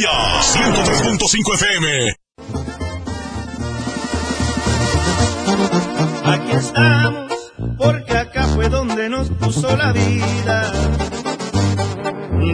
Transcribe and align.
día. 0.00 0.40
103.5 0.40 1.54
FM. 1.54 2.16
Aquí 6.24 6.52
estamos, 6.52 7.32
porque 7.78 8.16
acá 8.16 8.46
fue 8.48 8.68
donde 8.68 9.08
nos 9.08 9.28
puso 9.30 9.76
la 9.76 9.92
vida. 9.92 10.72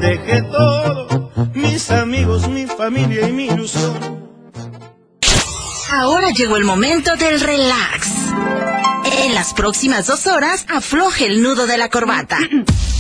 Dejé 0.01 0.43
todo, 0.43 1.33
mis 1.55 1.91
amigos, 1.91 2.49
mi 2.49 2.67
familia 2.67 3.29
y 3.29 3.33
mi 3.33 3.47
ilusión. 3.47 4.25
Ahora 5.91 6.31
llegó 6.31 6.57
el 6.57 6.65
momento 6.65 7.17
del 7.17 7.41
relax. 7.41 8.11
En 9.25 9.35
las 9.35 9.55
próximas 9.55 10.07
dos 10.07 10.27
horas, 10.27 10.67
afloje 10.69 11.27
el 11.27 11.43
nudo 11.43 11.67
de 11.67 11.79
la 11.79 11.89
corbata. 11.89 12.39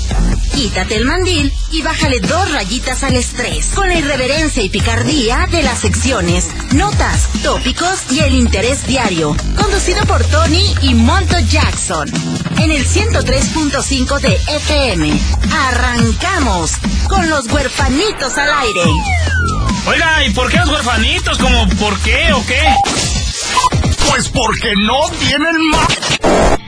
Quítate 0.54 0.96
el 0.96 1.04
mandil 1.04 1.52
y 1.72 1.82
bájale 1.82 2.20
dos 2.20 2.52
rayitas 2.52 3.02
al 3.02 3.16
estrés 3.16 3.66
con 3.74 3.88
la 3.88 3.96
irreverencia 3.96 4.62
y 4.62 4.68
picardía 4.68 5.48
de 5.50 5.62
las 5.62 5.80
secciones, 5.80 6.48
notas, 6.72 7.28
tópicos 7.42 8.10
y 8.10 8.20
el 8.20 8.34
interés 8.34 8.86
diario. 8.86 9.36
Conducido 9.56 10.04
por 10.06 10.24
Tony 10.24 10.74
y 10.82 10.94
Monto 10.94 11.38
Jackson. 11.48 12.08
En 12.58 12.70
el 12.70 12.86
103.5 12.86 14.20
de 14.20 14.38
FM. 14.56 15.20
Arrancamos 15.68 16.72
con 17.08 17.28
los 17.28 17.46
huerfanitos 17.48 18.38
al 18.38 18.52
aire. 18.60 18.82
Oiga, 19.86 20.24
¿y 20.24 20.30
por 20.30 20.50
qué 20.50 20.58
los 20.58 20.68
huerfanitos? 20.70 21.36
¿Como 21.38 21.68
por 21.70 21.98
qué 22.00 22.32
o 22.32 22.46
qué? 22.46 22.62
Pues 24.08 24.28
porque 24.28 24.72
no 24.86 25.00
tienen 25.18 25.56
más. 25.70 26.63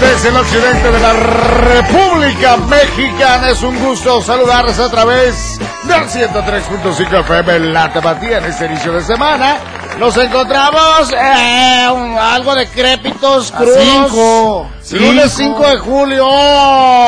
Desde 0.00 0.28
el 0.28 0.36
occidente 0.36 0.90
de 0.90 1.00
la 1.00 1.12
República 1.12 2.56
Mexicana, 2.56 3.50
es 3.50 3.62
un 3.62 3.78
gusto 3.78 4.20
saludarles 4.20 4.78
a 4.78 4.90
través 4.90 5.58
del 5.84 6.02
103.5 6.02 7.20
FM 7.20 7.72
La 7.72 7.92
Tapatía 7.92 8.38
en 8.38 8.44
este 8.46 8.66
inicio 8.66 8.92
de 8.92 9.02
semana. 9.02 9.81
Nos 9.98 10.16
encontramos 10.16 11.12
eh, 11.12 11.86
algo 12.20 12.54
decrépitos, 12.54 13.52
crudos. 13.52 13.78
cinco. 13.80 14.68
Lunes 14.90 15.32
Cinco. 15.36 15.58
5 15.64 15.68
de 15.70 15.78
julio, 15.78 16.28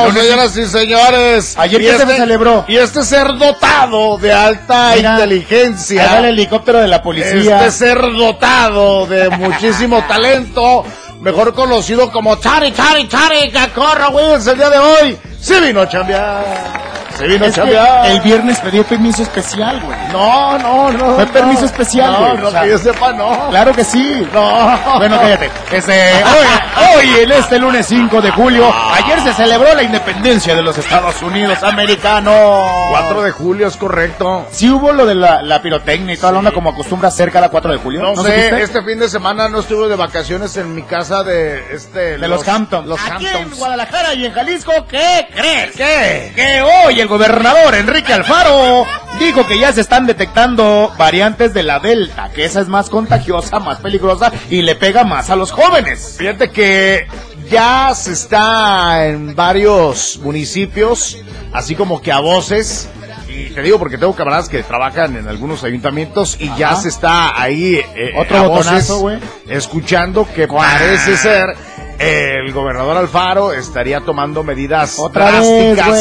Lunes 0.07 0.23
señoras 0.23 0.57
y 0.57 0.65
señores. 0.65 1.55
Ayer 1.57 1.81
Y 1.81 1.85
que 1.85 1.91
se 1.97 2.03
este- 2.03 2.15
celebró. 2.17 2.65
Y 2.67 2.77
este 2.77 3.03
ser 3.03 3.27
dotado 3.37 4.17
de 4.17 4.31
alta 4.33 4.93
Mira, 4.95 5.11
inteligencia. 5.13 6.05
Va 6.13 6.19
el 6.19 6.25
helicóptero 6.25 6.79
de 6.79 6.87
la 6.87 7.03
policía. 7.03 7.65
Este 7.65 7.71
ser 7.85 8.01
dotado 8.01 9.05
de 9.07 9.29
muchísimo 9.37 10.03
talento, 10.07 10.83
mejor 11.19 11.53
conocido 11.53 12.11
como 12.11 12.37
Chari, 12.37 12.71
Chari, 12.71 13.07
Chari, 13.07 13.51
Cacorro 13.51 14.09
Wills, 14.11 14.47
el 14.47 14.57
día 14.57 14.69
de 14.69 14.77
hoy, 14.79 15.17
se 15.39 15.59
vino 15.59 15.81
a 15.81 15.89
chambear. 15.89 16.84
Se 17.17 17.27
vino 17.27 17.45
a 17.45 17.49
que 17.49 18.11
el 18.11 18.21
viernes 18.21 18.59
pedí 18.59 18.83
permiso 18.83 19.23
especial, 19.23 19.79
güey. 19.81 19.97
No, 20.11 20.57
no, 20.57 20.91
no. 20.91 21.15
Fue 21.15 21.25
no. 21.25 21.31
permiso 21.31 21.65
especial, 21.65 22.11
No, 22.11 22.19
güey. 22.19 22.37
no, 22.37 22.47
O 22.47 22.51
sea, 22.51 22.63
que 22.63 22.69
yo 22.69 22.77
sepa, 22.77 23.13
no. 23.13 23.49
Claro 23.49 23.73
que 23.73 23.83
sí. 23.83 24.27
No. 24.33 24.79
Bueno, 24.97 25.17
cállate. 25.19 25.49
Este, 25.71 26.11
hoy, 26.23 26.95
hoy, 26.97 27.23
en 27.23 27.31
este 27.31 27.59
lunes 27.59 27.85
5 27.87 28.21
de 28.21 28.31
julio, 28.31 28.73
ayer 28.93 29.21
se 29.21 29.33
celebró 29.33 29.73
la 29.73 29.83
independencia 29.83 30.55
de 30.55 30.61
los 30.61 30.77
Estados 30.77 31.21
Unidos 31.21 31.63
americanos. 31.63 32.69
4 32.91 33.21
de 33.21 33.31
julio 33.31 33.67
es 33.67 33.77
correcto. 33.77 34.45
Sí 34.51 34.69
hubo 34.69 34.91
lo 34.91 35.05
de 35.05 35.15
la, 35.15 35.41
la 35.41 35.61
pirotecnia 35.61 36.13
y 36.13 36.17
toda 36.17 36.33
la 36.33 36.39
onda 36.39 36.51
como 36.51 36.69
acostumbra 36.71 37.07
hacer 37.09 37.31
cada 37.31 37.49
4 37.49 37.71
de 37.71 37.77
julio. 37.77 38.01
No, 38.01 38.15
sé, 38.23 38.35
supiste? 38.45 38.61
este 38.63 38.83
fin 38.83 38.99
de 38.99 39.09
semana 39.09 39.47
no 39.49 39.59
estuve 39.59 39.87
de 39.87 39.95
vacaciones 39.95 40.55
en 40.57 40.75
mi 40.75 40.83
casa 40.83 41.23
de 41.23 41.73
este 41.73 42.17
De 42.17 42.27
los, 42.27 42.47
Hamptons. 42.47 42.87
Los 42.87 42.99
Aquí 43.01 43.25
en 43.25 43.35
Hamptons. 43.35 43.57
Guadalajara 43.59 44.13
y 44.13 44.25
en 44.25 44.33
Jalisco, 44.33 44.71
¿qué 44.89 45.27
crees? 45.33 45.75
¿Qué? 45.75 46.33
Que 46.35 46.61
hoy 46.61 46.99
el 47.05 47.09
gobernador 47.09 47.75
Enrique 47.75 48.13
Alfaro 48.13 48.83
dijo 49.19 49.45
que 49.45 49.59
ya 49.59 49.71
se 49.71 49.81
están 49.81 50.07
detectando 50.07 50.91
variantes 50.97 51.53
de 51.53 51.61
la 51.61 51.79
Delta, 51.79 52.31
que 52.33 52.45
esa 52.45 52.61
es 52.61 52.67
más 52.67 52.89
contagiosa, 52.89 53.59
más 53.59 53.77
peligrosa 53.77 54.31
y 54.49 54.63
le 54.63 54.73
pega 54.73 55.03
más 55.03 55.29
a 55.29 55.35
los 55.35 55.51
jóvenes. 55.51 56.15
Fíjate 56.17 56.49
que 56.49 57.07
ya 57.47 57.93
se 57.93 58.13
está 58.13 59.05
en 59.05 59.35
varios 59.35 60.17
municipios, 60.23 61.19
así 61.53 61.75
como 61.75 62.01
que 62.01 62.11
a 62.11 62.17
voces. 62.21 62.89
Y 63.37 63.49
te 63.49 63.61
digo 63.61 63.77
porque 63.79 63.97
tengo 63.97 64.15
camaradas 64.15 64.47
que 64.49 64.63
trabajan 64.63 65.15
en 65.17 65.27
algunos 65.27 65.63
ayuntamientos 65.63 66.37
y 66.39 66.49
ya 66.55 66.75
se 66.75 66.89
está 66.89 67.39
ahí 67.41 67.75
eh, 67.95 68.13
Otro 68.17 68.37
a 68.37 68.41
botonazo, 68.47 68.99
güey. 68.99 69.19
escuchando 69.47 70.27
que 70.33 70.47
parece 70.47 71.17
ser 71.17 71.55
el 71.99 72.51
gobernador 72.53 72.97
Alfaro 72.97 73.53
estaría 73.53 74.01
tomando 74.01 74.43
medidas 74.43 74.95
Otra 74.99 75.31
drásticas 75.31 75.99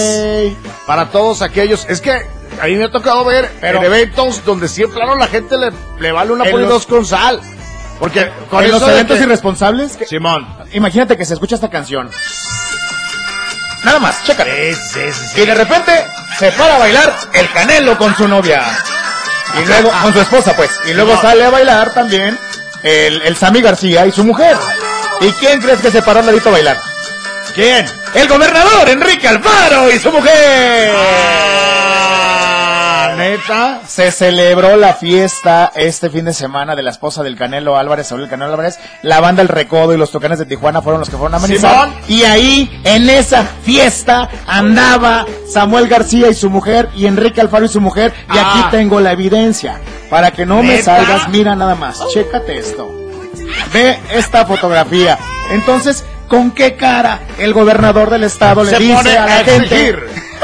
para 0.86 1.06
todos 1.10 1.42
aquellos. 1.42 1.86
Es 1.88 2.00
que 2.00 2.12
a 2.60 2.66
mí 2.66 2.76
me 2.76 2.84
ha 2.84 2.90
tocado 2.90 3.24
ver 3.24 3.50
Pero- 3.60 3.78
en 3.78 3.84
eventos 3.84 4.44
donde 4.44 4.68
sí, 4.68 4.84
claro, 4.84 5.16
la 5.16 5.26
gente 5.26 5.56
le, 5.58 5.70
le 5.98 6.12
vale 6.12 6.32
una 6.32 6.44
los- 6.44 6.68
dos 6.68 6.86
con 6.86 7.04
sal. 7.04 7.40
Porque 7.98 8.28
con 8.50 8.64
en 8.64 8.72
los 8.72 8.82
eventos 8.82 9.16
que- 9.18 9.22
irresponsables, 9.24 9.96
que- 9.96 10.06
Simón. 10.06 10.46
imagínate 10.72 11.16
que 11.16 11.24
se 11.24 11.34
escucha 11.34 11.54
esta 11.54 11.70
canción. 11.70 12.10
Nada 13.84 13.98
más, 14.00 14.24
chécate. 14.24 14.74
Sí, 14.74 14.80
sí, 14.94 15.00
sí, 15.12 15.26
sí. 15.34 15.42
Y 15.42 15.46
de 15.46 15.54
repente 15.54 15.92
se 16.38 16.52
para 16.52 16.76
a 16.76 16.78
bailar 16.78 17.16
el 17.32 17.50
Canelo 17.52 17.96
con 17.98 18.14
su 18.16 18.26
novia. 18.28 18.62
Y 19.60 19.66
luego, 19.66 19.90
con 20.02 20.12
su 20.12 20.20
esposa, 20.20 20.54
pues. 20.56 20.70
Y 20.86 20.94
luego 20.94 21.16
sale 21.20 21.44
a 21.44 21.50
bailar 21.50 21.92
también 21.92 22.38
el, 22.82 23.22
el 23.22 23.36
Sammy 23.36 23.60
García 23.62 24.06
y 24.06 24.12
su 24.12 24.24
mujer. 24.24 24.56
¿Y 25.20 25.30
quién 25.32 25.60
crees 25.60 25.80
que 25.80 25.90
se 25.90 26.02
paró 26.02 26.20
al 26.20 26.26
ladito 26.26 26.48
a 26.48 26.52
bailar? 26.52 26.80
¿Quién? 27.54 27.86
El 28.14 28.28
gobernador 28.28 28.88
Enrique 28.88 29.28
Alfaro 29.28 29.90
y 29.90 29.98
su 29.98 30.10
mujer. 30.10 30.92
Ah, 33.24 33.28
neta. 33.30 33.80
Se 33.86 34.10
celebró 34.10 34.76
la 34.76 34.94
fiesta 34.94 35.72
este 35.74 36.10
fin 36.10 36.24
de 36.24 36.32
semana 36.34 36.74
de 36.76 36.82
la 36.82 36.90
esposa 36.90 37.22
del 37.22 37.36
Canelo 37.36 37.76
Álvarez, 37.76 38.08
Saúl 38.08 38.22
el 38.22 38.28
Canelo 38.28 38.50
Álvarez. 38.52 38.78
La 39.02 39.20
banda 39.20 39.42
El 39.42 39.48
Recodo 39.48 39.94
y 39.94 39.96
los 39.96 40.10
Tocanes 40.10 40.38
de 40.38 40.46
Tijuana 40.46 40.82
fueron 40.82 41.00
los 41.00 41.08
que 41.10 41.16
fueron 41.16 41.34
a 41.34 41.36
amenizar. 41.38 41.88
Y 42.08 42.22
ahí, 42.24 42.80
en 42.84 43.08
esa 43.08 43.44
fiesta, 43.64 44.28
andaba 44.46 45.26
Samuel 45.50 45.88
García 45.88 46.28
y 46.28 46.34
su 46.34 46.50
mujer 46.50 46.88
y 46.94 47.06
Enrique 47.06 47.40
Alfaro 47.40 47.64
y 47.64 47.68
su 47.68 47.80
mujer. 47.80 48.12
Y 48.32 48.38
Ah. 48.38 48.50
aquí 48.60 48.70
tengo 48.76 49.00
la 49.00 49.12
evidencia. 49.12 49.80
Para 50.10 50.30
que 50.30 50.46
no 50.46 50.62
me 50.62 50.80
salgas, 50.82 51.28
mira 51.28 51.54
nada 51.56 51.74
más. 51.74 52.00
Chécate 52.12 52.58
esto. 52.58 52.90
Ve 53.72 53.98
esta 54.12 54.46
fotografía. 54.46 55.18
Entonces, 55.50 56.04
¿con 56.28 56.50
qué 56.52 56.76
cara 56.76 57.20
el 57.38 57.52
gobernador 57.52 58.10
del 58.10 58.24
estado 58.24 58.64
le 58.64 58.78
dice 58.78 59.18
a 59.18 59.26
la 59.26 59.44
gente? 59.44 59.96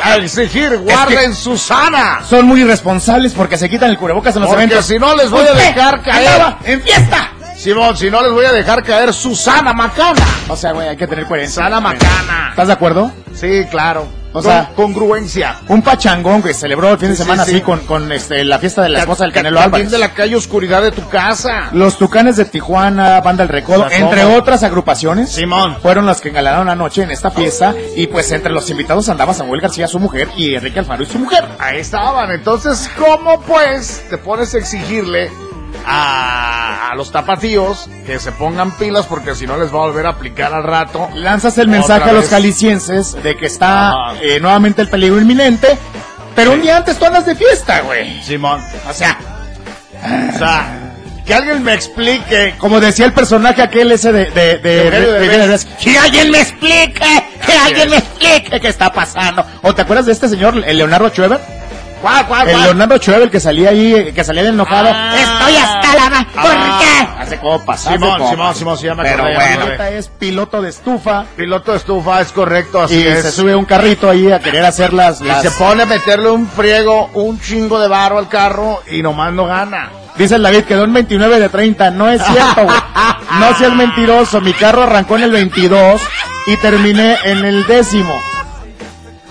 A 0.02 0.16
exigir, 0.16 0.76
guarden 0.78 1.34
Susana. 1.34 2.20
Son 2.28 2.46
muy 2.46 2.60
irresponsables 2.62 3.32
porque 3.32 3.56
se 3.56 3.68
quitan 3.68 3.90
el 3.90 3.98
cubrebocas 3.98 4.34
en 4.36 4.42
los 4.42 4.48
Porque 4.50 4.64
eventos. 4.64 4.86
si 4.86 4.98
no 4.98 5.14
les 5.16 5.30
voy 5.30 5.40
a 5.46 5.52
¿Usted 5.52 5.74
dejar 5.74 6.02
caer. 6.02 6.42
en 6.64 6.82
fiesta. 6.82 7.30
Simón, 7.56 7.96
si 7.96 8.10
no 8.10 8.22
les 8.22 8.32
voy 8.32 8.44
a 8.46 8.52
dejar 8.52 8.82
caer 8.82 9.12
Susana 9.12 9.72
Macana. 9.74 10.24
O 10.48 10.56
sea, 10.56 10.72
güey, 10.72 10.88
hay 10.88 10.96
que 10.96 11.06
tener 11.06 11.26
coherencia. 11.26 11.62
Susana 11.62 11.78
Macana. 11.80 12.48
¿Estás 12.50 12.68
de 12.68 12.72
acuerdo? 12.72 13.12
Sí, 13.34 13.64
claro. 13.70 14.06
O 14.30 14.34
Con- 14.34 14.42
sea- 14.44 14.70
congruencia. 14.76 15.56
Un 15.68 15.82
pachangón 15.82 16.40
que 16.42 16.54
celebró 16.54 16.90
el 16.92 16.98
fin 16.98 17.08
de 17.08 17.16
semana 17.16 17.44
sí, 17.44 17.50
así 17.50 17.58
sí. 17.58 17.64
con, 17.64 17.80
con 17.80 18.12
este, 18.12 18.44
la 18.44 18.58
fiesta 18.60 18.82
de 18.82 18.88
la 18.90 19.00
esposa 19.00 19.24
del 19.24 19.32
Ca- 19.32 19.40
Canelo 19.40 19.56
también 19.58 19.86
Álvarez. 19.86 19.90
de 19.90 19.98
la 19.98 20.14
calle 20.14 20.36
Oscuridad 20.36 20.82
de 20.82 20.92
tu 20.92 21.08
casa. 21.08 21.70
Los 21.72 21.98
Tucanes 21.98 22.36
de 22.36 22.44
Tijuana, 22.44 23.20
Banda 23.22 23.42
El 23.42 23.48
Recodo, 23.48 23.88
entre 23.90 24.24
otras 24.24 24.62
agrupaciones, 24.62 25.32
Simón. 25.32 25.76
fueron 25.82 26.06
las 26.06 26.20
que 26.20 26.28
engalanaron 26.28 26.68
anoche 26.68 27.02
en 27.02 27.10
esta 27.10 27.30
fiesta. 27.30 27.74
Y 27.96 28.06
pues 28.06 28.30
entre 28.30 28.52
los 28.52 28.70
invitados 28.70 29.08
andaba 29.08 29.34
Samuel 29.34 29.60
García, 29.60 29.88
su 29.88 29.98
mujer, 29.98 30.28
y 30.36 30.54
Enrique 30.54 30.78
Alfaro 30.78 31.02
y 31.02 31.06
su 31.06 31.18
mujer. 31.18 31.44
Ahí 31.58 31.78
estaban. 31.78 32.30
Entonces, 32.30 32.88
¿cómo 32.98 33.40
pues 33.42 34.04
te 34.10 34.16
pones 34.18 34.54
a 34.54 34.58
exigirle 34.58 35.30
a, 35.86 36.90
a 36.90 36.94
los 36.94 37.10
tapatíos 37.12 37.88
que 38.06 38.18
se 38.18 38.32
pongan 38.32 38.70
pilas 38.76 39.06
porque 39.06 39.34
si 39.34 39.46
no 39.46 39.56
les 39.56 39.68
va 39.72 39.78
a 39.78 39.86
volver 39.86 40.06
a 40.06 40.10
aplicar 40.10 40.52
al 40.54 40.62
rato? 40.64 41.08
Lanzas 41.14 41.56
el 41.58 41.68
mensaje 41.68 42.10
a 42.10 42.12
los 42.12 42.28
jaliscienses 42.28 43.16
de 43.22 43.36
que 43.36 43.46
está 43.46 43.94
eh, 44.20 44.38
nuevamente 44.40 44.82
el 44.82 44.88
peligro 44.88 45.20
inminente. 45.20 45.78
Pero 46.34 46.52
un 46.52 46.62
día 46.62 46.76
antes 46.76 46.98
tú 46.98 47.04
andas 47.06 47.26
de 47.26 47.34
fiesta, 47.34 47.80
güey. 47.80 48.22
Simón. 48.22 48.60
O 48.88 48.92
sea, 48.92 49.18
O 50.34 50.38
sea, 50.38 50.92
que 51.26 51.34
alguien 51.34 51.62
me 51.62 51.74
explique. 51.74 52.54
como 52.58 52.80
decía 52.80 53.06
el 53.06 53.12
personaje 53.12 53.62
aquel 53.62 53.92
ese 53.92 54.12
de... 54.12 54.30
de, 54.30 55.60
que 55.82 55.98
alguien 55.98 56.30
me 56.30 56.40
explique, 56.40 56.92
que 57.46 57.52
alguien 57.52 57.90
me 57.90 57.96
explique 57.98 58.60
qué 58.60 58.68
está 58.68 58.92
pasando. 58.92 59.44
¿O 59.62 59.74
te 59.74 59.82
acuerdas 59.82 60.06
de 60.06 60.12
este 60.12 60.28
señor, 60.28 60.62
el 60.66 60.76
Leonardo 60.78 61.08
Schweber? 61.10 61.40
¿Cuál, 62.00 62.26
cuál, 62.26 62.48
El 62.48 62.54
cuál? 62.54 62.64
Leonardo 62.64 62.98
Chuevel 62.98 63.30
que 63.30 63.40
salía 63.40 63.70
ahí, 63.70 63.94
eh, 63.94 64.12
que 64.14 64.24
salía 64.24 64.42
de 64.42 64.48
enojado. 64.48 64.88
Ah. 64.92 65.14
Estoy 65.16 65.56
hasta 65.56 65.94
la 65.94 66.10
ma- 66.10 66.26
¿Por 66.32 66.52
Ah. 66.56 66.78
qué? 66.80 67.22
Hace 67.22 67.38
copas, 67.38 67.86
hace 67.86 67.92
Simón, 67.98 68.18
copas. 68.18 68.30
Simón, 68.30 68.54
Simón, 68.54 68.78
ya 68.78 68.94
me 68.94 69.02
Pero 69.02 69.22
bueno, 69.22 69.66
es 69.90 70.08
piloto 70.08 70.62
de 70.62 70.70
estufa. 70.70 71.24
Piloto 71.36 71.72
de 71.72 71.76
estufa, 71.78 72.20
es 72.22 72.32
correcto, 72.32 72.80
así 72.82 72.96
y 72.96 73.06
es. 73.06 73.22
se 73.22 73.30
sube 73.32 73.54
un 73.54 73.66
carrito 73.66 74.08
ahí 74.08 74.32
a 74.32 74.40
querer 74.40 74.64
hacer 74.64 74.92
las, 74.94 75.20
Y 75.20 75.30
se 75.42 75.50
pone 75.52 75.82
a 75.82 75.86
meterle 75.86 76.30
un 76.30 76.48
friego, 76.48 77.10
un 77.14 77.38
chingo 77.40 77.78
de 77.78 77.88
barro 77.88 78.18
al 78.18 78.28
carro 78.28 78.82
y 78.90 79.02
nomás 79.02 79.32
no 79.32 79.44
gana. 79.46 79.90
Dice 80.16 80.36
el 80.36 80.42
David, 80.42 80.64
quedó 80.64 80.84
en 80.84 80.92
29 80.92 81.38
de 81.38 81.48
30. 81.48 81.90
No 81.90 82.10
es 82.10 82.20
cierto, 82.24 82.64
güey. 82.64 82.76
No 83.38 83.54
seas 83.56 83.72
mentiroso. 83.74 84.40
Mi 84.40 84.52
carro 84.52 84.82
arrancó 84.82 85.16
en 85.16 85.22
el 85.24 85.30
22 85.32 86.00
y 86.46 86.56
terminé 86.56 87.16
en 87.24 87.44
el 87.44 87.66
décimo. 87.66 88.20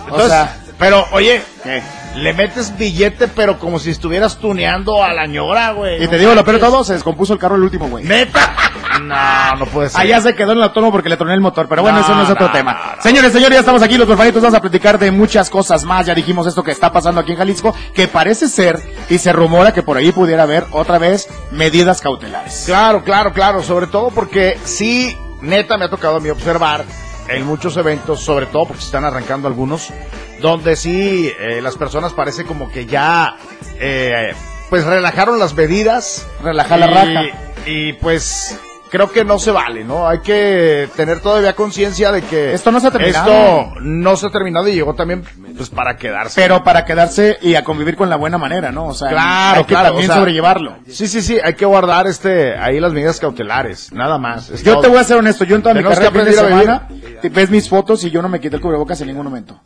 Entonces, 0.06 0.26
o 0.26 0.30
sea, 0.30 0.56
pero 0.80 1.06
oye, 1.12 1.44
¿qué? 1.64 1.84
Le 2.16 2.34
metes 2.34 2.78
billete, 2.78 3.28
pero 3.28 3.60
como 3.60 3.80
si 3.80 3.92
estuvieras 3.92 4.38
tuneando 4.38 5.04
a 5.04 5.14
la 5.14 5.26
ñora, 5.28 5.72
güey. 5.72 6.04
Y 6.04 6.08
te 6.08 6.18
digo, 6.18 6.34
lo 6.36 6.44
peor 6.44 6.56
de 6.60 6.66
todo, 6.66 6.84
se 6.84 6.94
descompuso 6.94 7.34
el 7.34 7.40
carro 7.40 7.56
el 7.56 7.64
último, 7.64 7.88
güey. 7.88 8.04
¿Neta? 8.06 8.56
No, 9.02 9.56
no 9.60 9.66
puede 9.68 9.90
ser. 9.90 10.02
Allá 10.02 10.20
se 10.20 10.36
quedó 10.36 10.52
en 10.52 10.58
el 10.58 10.64
autónomo 10.66 10.92
porque 10.92 11.08
le 11.10 11.16
troné 11.18 11.34
el 11.34 11.40
motor, 11.40 11.68
pero 11.70 11.82
bueno, 11.82 12.00
No, 12.00 12.04
eso 12.04 12.16
no 12.16 12.24
es 12.24 12.30
otro 12.30 12.48
no, 12.48 12.52
tema. 12.52 12.96
no. 12.98 13.02
Señores, 13.02 13.32
señores, 13.32 13.54
ya 13.56 13.60
estamos 13.60 13.82
aquí, 13.82 13.98
los 13.98 14.08
perfanitos, 14.08 14.42
vamos 14.42 14.58
a 14.58 14.62
platicar 14.62 15.00
de 15.00 15.12
muchas 15.12 15.50
cosas 15.50 15.86
más. 15.86 16.06
Ya 16.06 16.16
dijimos 16.16 16.48
esto 16.48 16.64
que 16.64 16.72
está 16.72 16.92
pasando 16.92 17.22
aquí 17.22 17.32
en 17.32 17.38
Jalisco, 17.38 17.74
que 17.94 18.08
parece 18.08 18.48
ser, 18.50 18.78
y 19.10 19.18
se 19.18 19.32
rumora 19.32 19.74
que 19.74 19.84
por 19.84 19.96
ahí 19.96 20.12
pudiera 20.12 20.44
haber 20.44 20.66
otra 20.72 20.98
vez 20.98 21.30
medidas 21.52 22.02
cautelares. 22.02 22.64
Claro, 22.66 23.04
claro, 23.04 23.32
claro, 23.32 23.64
sobre 23.64 23.88
todo 23.88 24.10
porque 24.10 24.58
sí, 24.66 25.16
neta 25.42 25.78
me 25.78 25.86
ha 25.86 25.90
tocado 25.90 26.18
a 26.18 26.20
mí 26.20 26.30
observar 26.30 26.84
en 27.30 27.46
muchos 27.46 27.78
eventos, 27.78 28.20
sobre 28.22 28.48
todo 28.48 28.66
porque 28.66 28.82
se 28.82 28.88
están 28.88 29.06
arrancando 29.06 29.48
algunos, 29.48 29.90
donde 30.42 30.76
sí 30.76 31.32
eh, 31.40 31.62
las 31.62 31.76
personas 31.76 32.14
parece 32.14 32.46
como 32.46 32.72
que 32.72 32.86
ya, 32.86 33.38
eh, 33.80 34.34
pues 34.70 34.86
relajaron 34.86 35.40
las 35.40 35.54
medidas. 35.54 36.28
Relajar 36.44 36.80
la 36.80 36.88
raja. 36.88 37.24
Y 37.66 37.94
pues 37.94 38.60
creo 38.90 39.12
que 39.12 39.24
no 39.24 39.40
se 39.40 39.52
vale, 39.52 39.84
¿no? 39.84 40.08
Hay 40.08 40.20
que 40.20 40.90
tener 40.96 41.22
todavía 41.22 41.56
conciencia 41.56 42.12
de 42.12 42.22
que 42.22 42.54
Esto 42.54 42.72
no 42.72 42.80
se 42.80 42.88
ha 42.88 42.92
terminado. 42.92 43.32
Esto 43.32 43.80
no 43.82 44.18
se 44.18 44.28
ha 44.28 44.30
terminado 44.30 44.68
y 44.68 44.74
llegó 44.74 44.94
también 44.94 45.24
pues 45.60 45.70
para 45.70 45.98
quedarse. 45.98 46.40
Pero 46.42 46.64
para 46.64 46.86
quedarse 46.86 47.38
y 47.42 47.56
a 47.56 47.66
convivir 47.66 47.98
con 47.98 48.10
la 48.10 48.16
buena 48.16 48.38
manera, 48.38 48.72
¿no? 48.72 48.86
O 48.88 48.94
sea, 48.94 49.10
Claro, 49.10 49.58
hay 49.58 49.64
que 49.66 49.68
claro, 49.68 49.88
también 49.90 50.10
o 50.10 50.14
sea, 50.14 50.22
sobrellevarlo. 50.22 50.78
Sí, 50.88 51.06
sí, 51.10 51.22
sí, 51.22 51.38
hay 51.44 51.54
que 51.56 51.66
guardar 51.66 52.08
este 52.08 52.58
ahí 52.58 52.80
las 52.80 52.94
medidas 52.94 53.20
cautelares, 53.20 53.92
nada 53.92 54.18
más. 54.18 54.50
Es 54.50 54.64
Yo 54.64 54.74
todo. 54.76 54.84
te 54.84 54.88
voy 54.88 55.00
a 55.00 55.04
ser 55.04 55.18
honesto, 55.18 55.44
yo 55.44 55.58
en 55.58 55.62
toda 55.62 55.76
mi 55.76 55.84
carrera 55.84 56.12
que 56.12 56.24
de 56.24 56.30
a 56.30 56.34
semana, 56.48 56.88
ves 57.30 57.50
mis 57.50 57.68
fotos 57.68 58.02
y 58.06 58.10
yo 58.10 58.22
no 58.22 58.30
me 58.30 58.40
quité 58.40 58.56
el 58.56 58.62
cubrebocas 58.62 59.02
en 59.02 59.08
ningún 59.08 59.26
momento. 59.26 59.60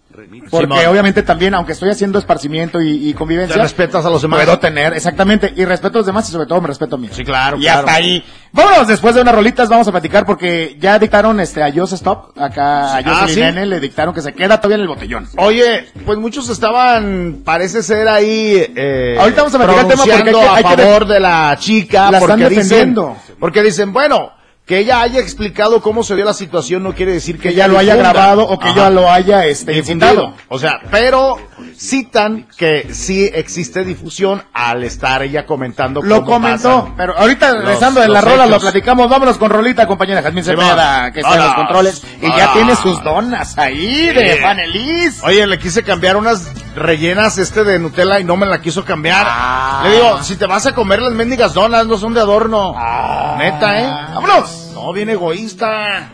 Porque 0.50 0.88
obviamente 0.88 1.22
también, 1.22 1.54
aunque 1.54 1.74
estoy 1.74 1.90
haciendo 1.92 2.18
esparcimiento 2.18 2.82
y, 2.82 3.10
y 3.10 3.14
convivencia, 3.14 3.56
Te 3.56 3.62
respetas 3.62 4.04
a 4.06 4.10
los 4.10 4.22
demás. 4.24 4.40
puedo 4.44 4.58
tener, 4.58 4.94
exactamente, 4.94 5.54
y 5.56 5.64
respeto 5.66 5.98
a 5.98 6.00
los 6.00 6.06
demás 6.08 6.28
y 6.28 6.32
sobre 6.32 6.48
todo 6.48 6.60
me 6.62 6.68
respeto 6.68 6.96
a 6.96 7.00
mí. 7.00 7.10
Sí, 7.12 7.24
claro, 7.24 7.58
Y 7.58 7.62
claro. 7.62 7.80
hasta 7.82 7.94
ahí. 7.94 8.24
Vámonos, 8.52 8.88
después 8.88 9.16
de 9.16 9.22
unas 9.22 9.34
rolitas 9.34 9.68
vamos 9.70 9.88
a 9.88 9.92
platicar 9.92 10.26
porque 10.26 10.76
ya 10.80 11.00
dictaron 11.00 11.40
este 11.40 11.64
a 11.64 11.72
Just 11.72 11.94
Stop, 11.94 12.38
acá 12.40 12.96
a 12.98 12.98
Ah, 12.98 13.28
¿sí? 13.28 13.40
Nene 13.40 13.66
le 13.66 13.80
dictaron 13.80 14.14
que 14.14 14.22
se 14.22 14.34
queda 14.34 14.58
todavía 14.58 14.76
en 14.76 14.82
el 14.82 14.88
botellón. 14.88 15.28
Oye, 15.38 15.83
pues 16.06 16.18
muchos 16.20 16.50
estaban, 16.50 17.42
parece 17.44 17.84
ser 17.84 18.08
ahí, 18.08 18.66
eh, 18.76 19.18
Ahorita 19.20 19.42
vamos 19.44 19.56
a 19.56 19.58
platicar 19.60 19.82
el 19.84 19.88
tema 19.92 20.04
porque 20.04 20.14
hay 20.14 20.24
que- 20.24 20.30
hay 20.40 20.64
que 20.64 20.82
a 20.82 20.86
favor 20.86 21.08
de 21.08 21.20
la 21.20 21.56
chica, 21.60 22.12
La 22.12 22.20
porque 22.20 22.34
están 22.34 22.50
dicen, 22.50 22.64
defendiendo. 22.70 23.18
porque 23.40 23.62
dicen, 23.64 23.94
bueno, 23.94 24.32
que 24.66 24.78
ella 24.80 25.02
haya 25.02 25.20
explicado 25.20 25.82
cómo 25.82 26.04
se 26.04 26.16
dio 26.16 26.24
la 26.24 26.34
situación 26.34 26.84
no 26.84 26.94
quiere 26.94 27.12
decir 27.12 27.38
que, 27.38 27.50
Que 27.50 27.56
ya 27.56 27.68
lo 27.68 27.78
haya 27.78 27.98
grabado 27.98 28.44
o 28.48 28.58
que 28.60 28.70
Ajá. 28.70 28.76
ya 28.76 28.90
lo 28.90 29.12
haya 29.12 29.46
este, 29.46 29.74
difundido. 29.74 30.34
O 30.48 30.58
sea, 30.58 30.80
pero 30.90 31.36
citan 31.78 32.48
que 32.58 32.88
sí 32.94 33.30
existe 33.34 33.84
difusión 33.84 34.42
al 34.54 34.84
estar 34.86 35.22
ella 35.22 35.46
comentando 35.46 36.02
Lo 36.02 36.24
cómo 36.24 36.40
comentó, 36.40 36.94
pero 36.96 37.18
ahorita 37.18 37.56
regresando 37.56 38.00
de 38.00 38.08
la 38.08 38.22
los 38.22 38.24
rola 38.32 38.46
lo 38.46 38.60
platicamos. 38.60 39.10
Vámonos 39.10 39.38
con 39.38 39.50
rolita, 39.50 39.86
compañera 39.86 40.22
Jazmín 40.22 40.46
Cepeda, 40.46 41.12
que 41.12 41.20
está 41.20 41.36
en 41.36 41.44
los 41.44 41.56
controles. 41.56 42.02
Y 42.22 42.28
ya 42.30 42.54
tiene 42.54 42.76
sus 42.78 43.04
donas 43.04 43.58
ahí 43.58 44.08
de 44.14 44.38
Sí. 44.38 44.42
Vanelis. 44.42 45.22
Oye, 45.24 45.46
le 45.46 45.60
quise 45.60 45.84
cambiar 45.84 46.16
unas 46.16 46.50
rellenas 46.76 47.38
este 47.38 47.64
de 47.64 47.80
Nutella 47.80 48.20
y 48.20 48.24
no 48.24 48.36
me 48.38 48.46
la 48.46 48.62
quiso 48.62 48.84
cambiar. 48.86 49.26
Ah. 49.28 49.82
Le 49.84 49.96
digo, 49.96 50.24
si 50.24 50.36
te 50.36 50.46
vas 50.46 50.66
a 50.66 50.74
comer 50.74 51.02
las 51.02 51.14
mendigas 51.14 51.54
donas, 51.54 51.86
no 51.88 51.98
son 51.98 52.14
de 52.14 52.20
adorno. 52.20 52.74
Ah. 52.78 53.36
Neta, 53.38 53.80
¿eh? 53.80 53.88
¡Vámonos! 54.14 54.72
No, 54.74 54.92
bien 54.94 55.10
egoísta. 55.10 56.10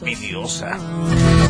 Envidiosa. 0.00 0.76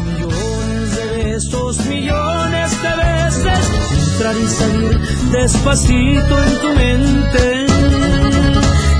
Millones 0.04 0.96
de 0.96 1.24
besos, 1.24 1.86
millones 1.86 2.82
de 2.82 2.96
veces 2.96 3.90
entrar 4.12 4.36
y 4.36 4.46
salir 4.46 4.98
despacito 5.30 6.42
en 6.42 6.58
tu 6.60 6.68
mente. 6.74 7.66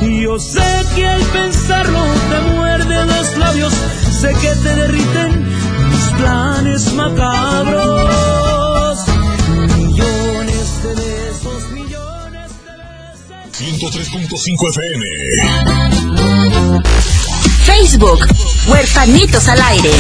Y 0.03 0.23
yo 0.23 0.39
sé 0.39 0.85
que 0.95 1.07
al 1.07 1.21
pensarlo 1.21 1.99
te 2.31 2.41
muerden 2.55 3.07
los 3.07 3.37
labios, 3.37 3.75
sé 4.21 4.33
que 4.41 4.55
te 4.55 4.75
derriten 4.75 5.45
mis 5.91 6.05
planes 6.17 6.95
macabros. 6.95 8.40
103.5 13.61 14.69
FM. 14.71 15.05
Facebook, 17.67 18.27
Huerfanitos 18.67 19.49
al 19.49 19.61
aire. 19.61 19.91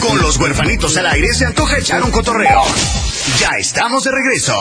Con 0.00 0.18
los 0.20 0.36
huerfanitos 0.38 0.96
al 0.96 1.06
aire 1.06 1.32
se 1.34 1.46
antoja 1.46 1.78
echar 1.78 2.02
un 2.02 2.10
cotorreo. 2.10 2.59
Estamos 3.80 4.04
de 4.04 4.10
regreso. 4.10 4.54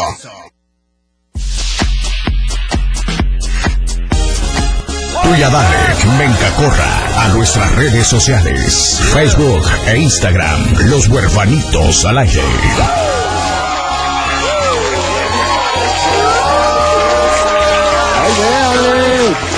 Dale, 5.51 6.06
Menca 6.18 6.50
Corra, 6.56 7.25
a 7.25 7.27
nuestras 7.27 7.69
redes 7.75 8.07
sociales, 8.07 9.01
Facebook 9.12 9.66
e 9.88 9.98
Instagram, 9.98 10.74
los 10.86 11.10
huerfanitos 11.10 12.06
al 12.06 12.19
aire. 12.19 12.42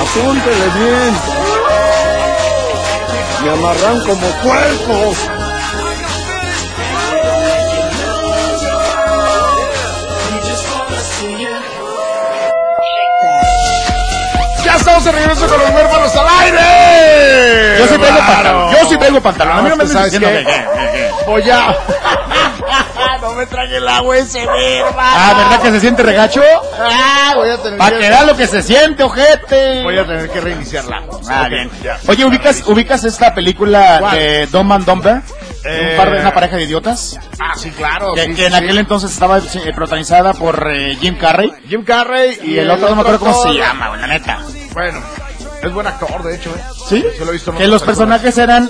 Apúntele 0.02 0.70
bien. 0.80 1.14
Me 3.44 3.50
amarran 3.52 4.00
como 4.08 4.28
cuerpos. 4.42 5.51
Estamos 14.82 15.06
de 15.06 15.12
regreso 15.12 15.48
con 15.48 15.60
los 15.60 15.70
huérfanos 15.70 16.16
al 16.16 16.28
aire! 16.42 17.78
Yo 17.80 17.88
sí 17.88 17.98
Claro. 17.98 18.18
pantalón. 18.18 18.72
Yo 18.72 18.90
sí 18.90 18.98
traigo 18.98 19.22
pantalón. 19.22 19.58
A 19.58 19.62
mí 19.62 19.70
no 19.70 19.76
me 19.76 19.84
Es 19.84 19.92
que, 19.92 19.98
andes 19.98 20.12
¿sabes 20.12 20.12
diciendo 20.12 20.52
que- 20.52 21.52
a... 21.52 21.76
no 23.22 23.34
me 23.34 23.46
trague 23.46 23.78
el 23.78 23.88
agua 23.88 24.18
ese, 24.18 24.42
hermano. 24.42 24.98
Ah, 24.98 25.34
¿verdad 25.38 25.62
que 25.62 25.72
se 25.72 25.80
siente 25.80 26.02
regacho? 26.04 26.42
Ah, 26.80 27.34
voy 27.36 27.50
a 27.50 27.58
tener 27.58 27.78
Para 27.78 28.00
que 28.00 28.10
vea 28.10 28.24
lo 28.24 28.36
que 28.36 28.48
se 28.48 28.64
siente, 28.64 29.04
ojete. 29.04 29.84
Voy 29.84 29.98
a 29.98 30.06
tener 30.06 30.30
que 30.30 30.42
reiniciarla. 30.42 31.04
Ah, 31.30 31.48
bien. 31.48 31.70
ya. 31.84 32.00
Oye, 32.08 32.26
¿ubicas, 32.26 32.64
¿ubicas 32.66 33.04
esta 33.04 33.34
película 33.36 34.12
de 34.14 34.48
Dumb 34.48 34.74
and 34.74 34.86
Dumber? 34.86 35.22
Eh, 35.64 35.90
Un 35.92 35.98
par 35.98 36.12
de 36.12 36.20
una 36.22 36.34
pareja 36.34 36.56
de 36.58 36.64
idiotas. 36.64 37.20
Ah, 37.40 37.54
sí, 37.56 37.70
claro. 37.70 38.14
Que, 38.16 38.24
sí, 38.26 38.34
que 38.34 38.46
en 38.48 38.52
sí, 38.52 38.58
aquel 38.58 38.80
entonces 38.80 39.12
estaba 39.12 39.38
eh, 39.38 39.74
protagonizada 39.76 40.34
por 40.34 40.68
eh, 40.72 40.98
Jim 41.00 41.16
Carrey. 41.20 41.54
Jim 41.70 41.84
Carrey 41.86 42.40
Y 42.44 42.58
el 42.58 42.72
otro 42.72 42.90
no 42.90 42.96
me 42.96 43.02
acuerdo 43.02 43.20
cómo 43.20 43.44
se 43.44 43.54
llama, 43.54 43.96
la 43.96 44.08
neta. 44.08 44.40
Bueno, 44.74 45.00
es 45.62 45.74
buen 45.74 45.88
actor, 45.88 46.24
de 46.24 46.36
hecho, 46.36 46.50
¿eh? 46.52 46.62
¿Sí? 46.88 47.04
Se 47.18 47.26
lo 47.26 47.32
he 47.32 47.34
visto 47.34 47.52
en 47.52 47.58
Que 47.58 47.68
los 47.68 47.84
personajes 47.84 48.38
eran 48.38 48.70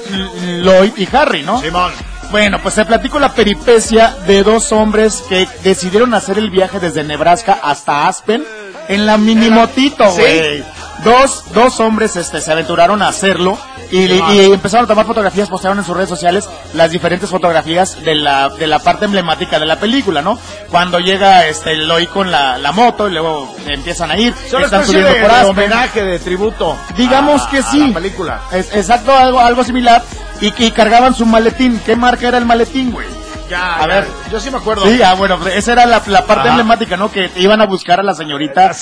Lloyd 0.63 0.93
y 0.98 1.08
Harry, 1.15 1.43
¿no? 1.43 1.62
Simón. 1.62 1.91
Bueno, 2.31 2.60
pues 2.62 2.75
se 2.75 2.86
platico 2.86 3.20
la 3.20 3.34
peripecia 3.34 4.15
de 4.25 4.41
dos 4.43 4.72
hombres 4.72 5.24
que 5.27 5.48
decidieron 5.63 6.13
hacer 6.13 6.38
el 6.38 6.50
viaje 6.50 6.79
desde 6.79 7.03
Nebraska 7.03 7.60
hasta 7.62 8.08
Aspen 8.08 8.43
en 8.88 9.05
la 9.05 9.17
minimotito, 9.17 10.10
¿Sí? 10.12 10.63
Dos, 11.03 11.46
dos 11.53 11.79
hombres 11.79 12.15
este, 12.15 12.41
se 12.41 12.51
aventuraron 12.51 13.01
a 13.01 13.08
hacerlo 13.08 13.58
y, 13.91 14.01
y 14.05 14.39
empezaron 14.53 14.86
a 14.86 14.88
tomar 14.88 15.05
fotografías, 15.05 15.50
postearon 15.50 15.79
en 15.79 15.84
sus 15.84 15.96
redes 15.96 16.10
sociales 16.10 16.48
las 16.74 16.91
diferentes 16.91 17.29
fotografías 17.29 18.03
de 18.03 18.13
la, 18.15 18.50
de 18.50 18.67
la 18.67 18.77
parte 18.79 19.05
emblemática 19.05 19.60
de 19.60 19.65
la 19.65 19.77
película, 19.79 20.22
¿no? 20.22 20.38
Cuando 20.70 21.00
llega 21.00 21.48
este 21.48 21.75
Lloyd 21.75 22.08
con 22.10 22.29
la, 22.29 22.58
la 22.60 22.72
moto 22.72 23.10
y 23.10 23.13
luego 23.13 23.55
empiezan 23.65 24.12
a 24.12 24.17
ir, 24.17 24.34
Son 24.50 24.58
una 24.58 24.65
están 24.65 24.86
subiendo 24.86 25.10
de, 25.12 25.22
por 25.22 25.31
de 25.31 25.46
homenaje, 25.46 26.03
de 26.03 26.20
tributo. 26.20 26.77
Digamos 26.96 27.41
a- 27.43 27.50
que 27.50 27.58
a 27.60 27.63
sí. 27.63 27.88
la 27.88 27.93
película. 27.93 28.41
Es, 28.51 28.74
exacto, 28.75 29.15
algo, 29.15 29.39
algo 29.39 29.63
similar. 29.63 30.03
Y 30.39 30.51
que 30.51 30.72
cargaban 30.72 31.13
su 31.13 31.25
maletín. 31.25 31.79
¿Qué 31.86 31.96
marca 31.96 32.27
era 32.27 32.38
el 32.39 32.46
maletín, 32.46 32.91
güey? 32.91 33.08
Ya, 33.51 33.75
A 33.75 33.81
ya, 33.81 33.88
ver. 33.88 34.08
Yo 34.31 34.39
sí 34.39 34.50
me 34.50 34.58
acuerdo. 34.60 34.86
Sí, 34.86 35.01
ah, 35.03 35.13
bueno, 35.15 35.38
esa 35.48 35.74
era 35.74 35.86
la, 35.86 36.01
la 36.08 36.25
parte 36.25 36.48
emblemática, 36.48 36.96
¿no? 36.96 37.12
Que 37.12 37.27
te 37.27 37.41
iban 37.41 37.60
a 37.62 37.65
buscar 37.65 38.00
a 38.00 38.03
la 38.03 38.15
señorita. 38.15 38.72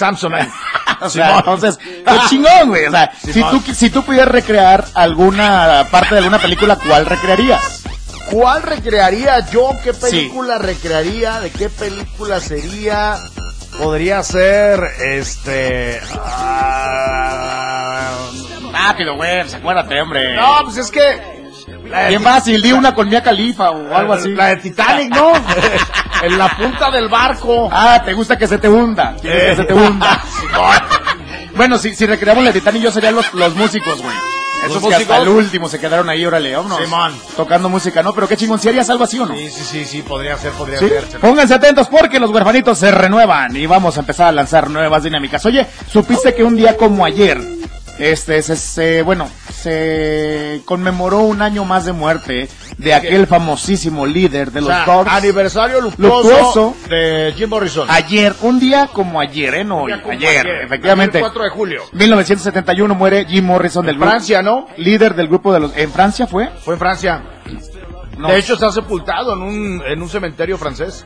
O 1.02 1.10
sea, 1.10 1.38
entonces, 1.38 1.78
qué 1.78 2.04
chingón, 2.30 2.68
güey. 2.68 2.86
O 2.86 2.92
sea, 2.92 3.10
si 3.18 3.42
tú, 3.42 3.62
si 3.74 3.90
tú 3.90 4.04
pudieras 4.04 4.28
recrear 4.28 4.84
alguna 4.94 5.88
parte 5.90 6.14
de 6.16 6.20
alguna 6.20 6.40
película, 6.40 6.76
¿cuál 6.76 7.06
recrearías? 7.06 7.84
¿Cuál 8.30 8.64
recrearía 8.64 9.50
yo? 9.50 9.72
¿Qué 9.82 9.94
película 9.94 10.58
recrearía? 10.58 11.40
¿De 11.40 11.52
qué 11.52 11.70
película 11.70 12.42
sería? 12.42 13.16
Podría 13.78 14.22
ser, 14.24 14.84
este... 15.02 16.02
ah, 16.22 18.12
Rápido, 18.74 19.16
güey, 19.16 19.40
pues 19.42 19.54
acuérdate, 19.54 20.02
hombre. 20.02 20.36
no, 20.36 20.60
pues 20.66 20.78
es 20.78 20.92
que... 20.92 21.39
Bien 22.08 22.22
fácil, 22.22 22.62
di 22.62 22.72
una 22.72 22.94
con 22.94 23.10
Mia 23.10 23.22
Califa 23.22 23.72
o 23.72 23.96
algo 23.96 24.14
así. 24.14 24.34
La 24.34 24.48
de 24.48 24.58
Titanic, 24.58 25.16
¿no? 25.16 25.34
en 26.24 26.38
la 26.38 26.50
punta 26.56 26.92
del 26.92 27.08
barco. 27.08 27.70
Ah, 27.72 28.02
te 28.04 28.14
gusta 28.14 28.38
que 28.38 28.48
se 28.48 28.58
te 28.58 28.70
hunda. 28.70 29.16
Quieres 29.20 29.52
que 29.52 29.56
se 29.58 29.66
te 29.66 29.74
hunda. 29.74 30.22
bueno, 31.56 31.78
si, 31.78 31.96
si 31.96 32.06
recreamos 32.06 32.44
la 32.44 32.52
de 32.52 32.60
Titanic, 32.60 32.84
yo 32.84 32.92
serían 32.92 33.16
los, 33.16 33.34
los 33.34 33.56
músicos, 33.56 34.02
güey. 34.02 34.16
Esos 34.66 34.86
que 34.86 34.94
hasta 34.94 35.18
el 35.20 35.30
último 35.30 35.70
se 35.70 35.80
quedaron 35.80 36.10
ahí, 36.10 36.26
órale, 36.26 36.56
vámonos. 36.56 36.80
Simón. 36.80 37.14
Tocando 37.36 37.70
música, 37.70 38.04
¿no? 38.04 38.14
Pero 38.14 38.28
qué 38.28 38.36
chingón, 38.36 38.60
si 38.60 38.68
harías 38.68 38.90
algo 38.90 39.06
así 39.06 39.18
o 39.20 39.26
no? 39.26 39.34
Sí, 39.36 39.50
sí, 39.50 39.64
sí, 39.64 39.86
sí, 39.86 40.02
podría 40.02 40.38
ser, 40.38 40.52
podría 40.52 40.80
¿Sí? 40.80 40.90
ser. 40.90 41.06
Pónganse 41.20 41.54
atentos 41.54 41.88
porque 41.88 42.20
los 42.20 42.30
huerfanitos 42.32 42.78
se 42.78 42.92
renuevan 42.92 43.56
y 43.56 43.66
vamos 43.66 43.96
a 43.98 44.02
empezar 44.02 44.28
a 44.28 44.32
lanzar 44.32 44.70
nuevas 44.70 45.04
dinámicas. 45.04 45.46
Oye, 45.46 45.66
¿supiste 45.92 46.36
que 46.36 46.44
un 46.44 46.58
día 46.58 46.76
como 46.76 47.06
ayer, 47.06 47.40
este, 48.00 48.42
se, 48.42 48.56
se- 48.56 49.02
bueno, 49.04 49.30
se 49.52 50.62
conmemoró 50.66 51.20
un 51.20 51.42
año 51.42 51.66
más 51.66 51.86
de 51.86 51.92
muerte 51.92 52.50
de 52.78 52.94
aquel 52.94 53.28
famosísimo 53.28 54.06
líder 54.06 54.52
de 54.52 54.60
O 54.60 54.64
los 54.64 54.72
sea, 54.72 54.86
Dogs? 54.86 55.12
aniversario 55.12 55.82
luctuoso, 55.82 56.30
Luctuoso. 56.30 56.76
de 56.90 57.34
Jim 57.38 57.50
Morrison. 57.50 57.88
Ayer, 57.90 58.34
un 58.42 58.60
día 58.60 58.88
como 58.92 59.20
ayer, 59.20 59.54
¿eh? 59.56 59.64
No, 59.64 59.80
como 60.02 60.12
ayer, 60.12 60.40
ayer, 60.48 60.48
efectivamente. 60.64 61.18
ayer, 61.18 61.30
4 61.30 61.44
de 61.44 61.50
julio. 61.50 61.84
1971 61.94 62.96
muere 62.96 63.26
Jim 63.26 63.46
Morrison 63.46 63.86
del 63.86 63.96
grupo. 63.96 64.10
Francia, 64.10 64.42
¿no? 64.42 64.68
Líder 64.78 65.16
del 65.16 65.28
grupo 65.28 65.52
de 65.54 65.60
los... 65.60 65.78
¿En 65.78 65.92
Francia 65.92 66.26
fue? 66.28 66.50
Fue 66.64 66.74
en 66.76 66.80
Francia. 66.80 67.22
No. 68.18 68.30
De 68.30 68.38
hecho, 68.38 68.54
está 68.54 68.72
sepultado 68.72 69.34
en 69.34 69.42
un, 69.42 69.84
en 69.86 70.02
un 70.02 70.10
cementerio 70.10 70.58
francés. 70.58 71.06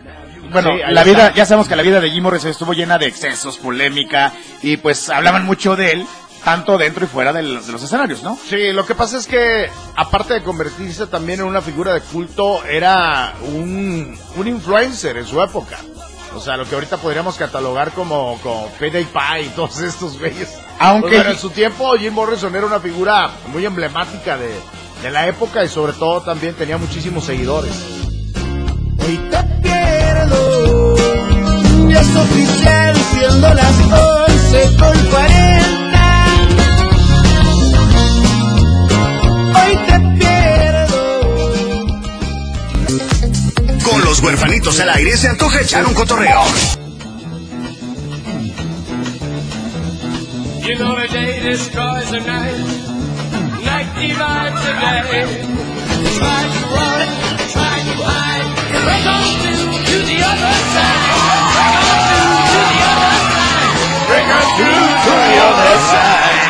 Bueno, 0.52 0.74
Sí, 0.76 0.82
la 0.94 1.04
vida, 1.04 1.34
ya 1.34 1.46
sabemos 1.46 1.68
que 1.68 1.76
la 1.76 1.82
vida 1.84 2.00
de 2.00 2.10
Jim 2.12 2.22
Morrison 2.24 2.52
estuvo 2.52 2.74
llena 2.74 2.98
de 3.00 3.08
excesos, 3.08 3.58
polémica, 3.58 4.34
y 4.62 4.78
pues 4.78 5.10
hablaban 5.10 5.46
mucho 5.46 5.76
de 5.76 5.92
él, 5.94 6.06
tanto 6.44 6.78
dentro 6.78 7.06
y 7.06 7.08
fuera 7.08 7.32
del- 7.34 7.66
de 7.66 7.72
los 7.72 7.82
escenarios, 7.84 8.22
¿no? 8.24 8.38
Sí, 8.50 8.72
lo 8.74 8.86
que 8.86 8.96
pasa 8.96 9.18
es 9.18 9.28
que, 9.28 9.70
aparte 9.96 10.34
de 10.34 10.44
convertirse 10.44 11.08
también 11.08 11.40
en 11.40 11.46
una 11.46 11.62
figura 11.62 11.94
de 11.94 12.02
culto, 12.02 12.64
era 12.66 13.34
un, 13.54 14.18
un 14.36 14.48
influencer 14.48 15.18
en 15.18 15.26
su 15.26 15.42
época. 15.42 15.78
O 16.36 16.40
sea, 16.42 16.58
lo 16.58 16.68
que 16.68 16.74
ahorita 16.76 16.98
podríamos 16.98 17.36
catalogar 17.36 17.92
como, 17.92 18.40
como 18.42 18.68
Payday 18.80 19.06
Pie 19.06 19.44
y 19.46 19.50
todos 19.50 19.80
estos 19.80 20.18
güeyes. 20.20 20.50
Aunque- 20.80 21.08
Pues, 21.10 21.18
bueno, 21.20 21.32
en 21.32 21.38
su 21.40 21.50
tiempo 21.52 21.94
Jim 21.98 22.12
Morrison 22.14 22.56
era 22.56 22.66
una 22.66 22.80
figura 22.80 23.30
muy 23.48 23.64
emblemática 23.66 24.36
de, 24.38 24.52
de 25.04 25.12
la 25.12 25.28
época 25.28 25.64
y 25.64 25.70
sobre 25.70 25.94
todo 25.94 26.22
también 26.22 26.56
tenía 26.56 26.78
muchísimos 26.78 27.24
seguidores. 27.26 27.74
Hoy 29.06 29.18
te 29.30 29.44
pierdo, 29.62 30.96
ya 31.90 32.02
es 32.02 32.16
oficial 32.16 32.96
siendo 33.14 33.54
las 33.54 33.76
11 34.28 34.78
con 34.80 35.06
40. 35.12 35.83
Los 44.14 44.22
huerfanitos 44.22 44.80
al 44.80 44.90
aire 44.90 45.18
se 45.18 45.28
antoja 45.28 45.62
echar 45.62 45.88
un 45.88 45.96
cotorreo. 45.96 46.44
You 50.62 50.76
know 50.78 50.96
the 50.96 51.08
day 51.08 51.40
destroys 51.42 52.12
the 52.12 52.20
night, 52.20 52.56
night 53.64 53.90
divides 53.96 54.62
the 54.66 54.74
day. 54.74 55.26
Try 56.20 56.44
to 56.46 56.62
run, 56.76 57.08
try 57.54 57.82
to 57.90 57.96
hide, 58.06 58.46
break 58.86 59.06
on 59.08 59.24
through 59.42 59.82
to 59.82 59.98
the 60.06 60.20
other 60.22 60.56
side. 60.74 61.02
Break 61.66 61.88
on 61.90 62.06
through 62.14 62.54
to 62.54 62.62
the 62.70 62.86
other 62.94 63.18
side. 63.34 63.74
Break 64.10 64.30
on 64.30 64.46
through 64.58 64.90
to 65.06 65.14
the 65.26 65.42
other 65.42 65.78
side. 65.90 66.43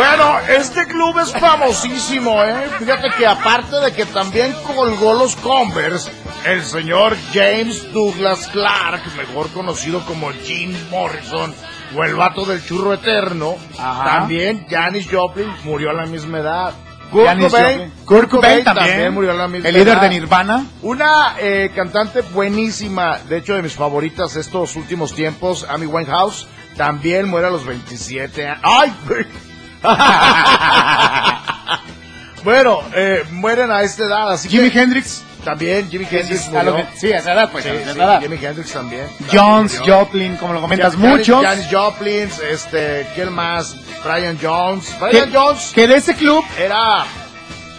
Bueno, 0.00 0.38
este 0.48 0.86
club 0.86 1.18
es 1.18 1.30
famosísimo, 1.30 2.42
¿eh? 2.42 2.70
Fíjate 2.78 3.10
que 3.18 3.26
aparte 3.26 3.76
de 3.80 3.92
que 3.92 4.06
también 4.06 4.54
colgó 4.66 5.12
los 5.12 5.36
Converse, 5.36 6.10
el 6.46 6.64
señor 6.64 7.18
James 7.34 7.92
Douglas 7.92 8.48
Clark, 8.48 9.02
mejor 9.18 9.50
conocido 9.50 10.00
como 10.06 10.30
Jim 10.30 10.74
Morrison, 10.90 11.54
o 11.94 12.02
el 12.02 12.14
vato 12.14 12.46
del 12.46 12.64
churro 12.64 12.94
eterno, 12.94 13.56
Ajá. 13.78 14.20
también 14.20 14.66
Janis 14.70 15.06
Joplin 15.12 15.52
murió 15.64 15.90
a 15.90 15.92
la 15.92 16.06
misma 16.06 16.38
edad. 16.38 16.72
Kurt 17.10 17.38
Cobain. 17.38 17.92
Kurt 18.06 18.30
Cobain 18.30 18.64
también, 18.64 19.12
murió 19.12 19.32
a 19.32 19.34
la 19.34 19.48
misma 19.48 19.68
el 19.68 19.74
líder 19.74 19.88
edad. 19.88 20.00
de 20.00 20.08
Nirvana. 20.08 20.64
Una 20.80 21.34
eh, 21.38 21.72
cantante 21.76 22.22
buenísima, 22.22 23.18
de 23.28 23.36
hecho 23.36 23.52
de 23.52 23.60
mis 23.60 23.74
favoritas 23.74 24.34
estos 24.36 24.76
últimos 24.76 25.14
tiempos, 25.14 25.66
Amy 25.68 25.84
Winehouse, 25.84 26.48
también 26.78 27.28
muere 27.28 27.48
a 27.48 27.50
los 27.50 27.66
27 27.66 28.48
años. 28.48 28.60
¡Ay! 28.62 28.94
bueno, 32.44 32.80
eh, 32.94 33.24
mueren 33.30 33.70
a 33.70 33.82
esta 33.82 34.04
edad, 34.04 34.32
así 34.32 34.48
Jimi 34.48 34.70
que 34.70 34.80
Hendrix. 34.80 35.22
también 35.44 35.88
Jimi 35.90 36.06
Hendrix 36.10 36.48
a 36.48 36.62
lo 36.62 36.72
murió. 36.72 36.86
que- 36.90 36.96
sí, 36.98 37.12
a 37.12 37.18
esa 37.18 37.32
edad, 37.34 37.50
pues, 37.50 37.64
Sí, 37.64 37.70
a 37.70 37.74
esa 37.74 37.92
sí, 37.92 37.98
edad. 37.98 38.20
Jimi 38.20 38.36
Hendrix 38.44 38.72
también. 38.72 39.06
Jones, 39.32 39.74
También. 39.76 39.98
Joplin, 39.98 40.36
como 40.36 40.52
lo 40.54 40.60
comentas, 40.60 40.96
muchos. 40.96 41.42
Janis 41.44 41.66
Joplin, 41.70 42.30
este, 42.50 43.06
¿quién 43.14 43.32
más? 43.32 43.76
Brian 44.04 44.38
Jones. 44.40 44.94
Brian 45.00 45.30
que, 45.30 45.36
Jones 45.36 45.72
que 45.74 45.86
de 45.86 45.96
ese 45.96 46.14
club 46.14 46.44
era 46.58 47.04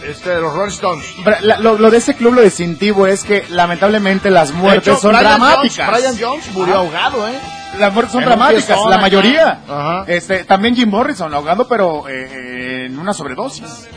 este 0.06 0.30
de 0.30 0.40
los 0.40 0.52
Rolling 0.54 0.72
Stones. 0.72 1.04
La- 1.42 1.58
Lo, 1.58 1.78
lo 1.78 1.90
de 1.90 1.98
ese 1.98 2.14
club, 2.14 2.34
lo 2.34 2.42
distintivo 2.42 3.06
es 3.06 3.24
que 3.24 3.44
lamentablemente 3.50 4.30
las 4.30 4.52
muertes 4.52 4.88
hecho, 4.88 4.96
son 5.00 5.12
Brian 5.12 5.24
dramáticas. 5.38 5.86
Jones, 5.88 6.00
Brian 6.02 6.16
Jones 6.20 6.52
murió 6.52 6.76
ahogado, 6.78 7.28
¿eh? 7.28 7.38
Las 7.78 7.92
muertes 7.94 8.12
son 8.12 8.22
En 8.22 8.28
un 8.28 8.34
dramáticas, 8.36 8.78
la 8.88 8.98
mayoría. 8.98 9.60
Ajá. 9.68 10.04
Este, 10.06 10.44
también 10.44 10.74
Jim 10.76 10.90
Morrison 10.90 11.32
ahogado, 11.32 11.66
pero 11.66 12.06
eh, 12.08 12.84
en 12.86 12.98
una 12.98 13.14
sobredosis. 13.14 13.88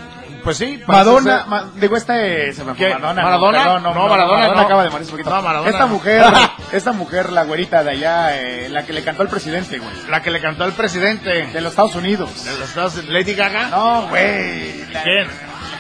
Pues 0.46 0.58
sí. 0.58 0.80
parece 0.86 0.86
Madonna, 1.10 1.38
ser- 1.40 1.48
ma- 1.48 1.72
digo 1.76 1.98
este, 1.98 2.54
se 2.54 2.64
me 2.64 2.76
fue 2.76 2.86
¿Qué? 2.88 2.94
Madonna. 2.94 3.24
¿Maradona? 3.24 3.64
perdón, 3.64 3.84
no, 3.84 3.94
No, 3.96 4.04
no, 4.04 4.10
Maradona 4.10 4.48
no. 4.50 4.60
acaba 4.60 4.84
de 4.84 4.90
morir 4.92 5.02
hace 5.04 5.12
poquito. 5.12 5.30
No, 5.32 5.42
Maradona 5.42 5.72
Esta 5.72 5.86
mujer, 5.88 6.24
esta 6.72 6.92
mujer, 6.92 7.32
la 7.32 7.44
güerita 7.46 7.84
de 7.84 7.90
allá, 7.90 8.38
eh, 8.40 8.70
la 8.70 8.86
que 8.86 8.94
le 8.94 9.04
cantó 9.04 9.24
al 9.24 9.28
presidente, 9.30 9.80
güey. 9.80 9.90
La 10.08 10.22
que 10.22 10.30
le 10.30 10.40
cantó 10.42 10.64
al 10.64 10.74
presidente 10.74 11.48
De 11.48 11.62
los 11.62 11.72
Estados 11.72 11.96
Unidos. 11.96 12.46
de 12.46 12.52
los 12.60 12.70
Estados 12.70 12.94
Unidos, 12.94 13.12
Lady 13.14 13.34
Gaga. 13.34 13.70
No, 13.70 14.08
güey. 14.08 14.86
¿Quién? 15.04 15.28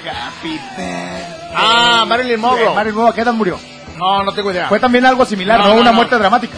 Happy 0.09 0.53
birthday. 0.59 1.23
Ah, 1.55 2.05
Marilyn 2.07 2.39
Monroe. 2.39 2.73
Marilyn 2.75 2.95
Monroe, 2.95 3.11
¿a 3.11 3.15
qué 3.15 3.21
edad 3.21 3.33
murió? 3.33 3.59
No, 3.97 4.23
no 4.23 4.33
tengo 4.33 4.51
idea. 4.51 4.67
Fue 4.67 4.79
también 4.79 5.05
algo 5.05 5.25
similar, 5.25 5.59
No, 5.59 5.67
¿no? 5.67 5.73
no, 5.75 5.81
Una 5.81 5.91
no. 5.91 5.95
muerte 5.97 6.17
dramática. 6.17 6.57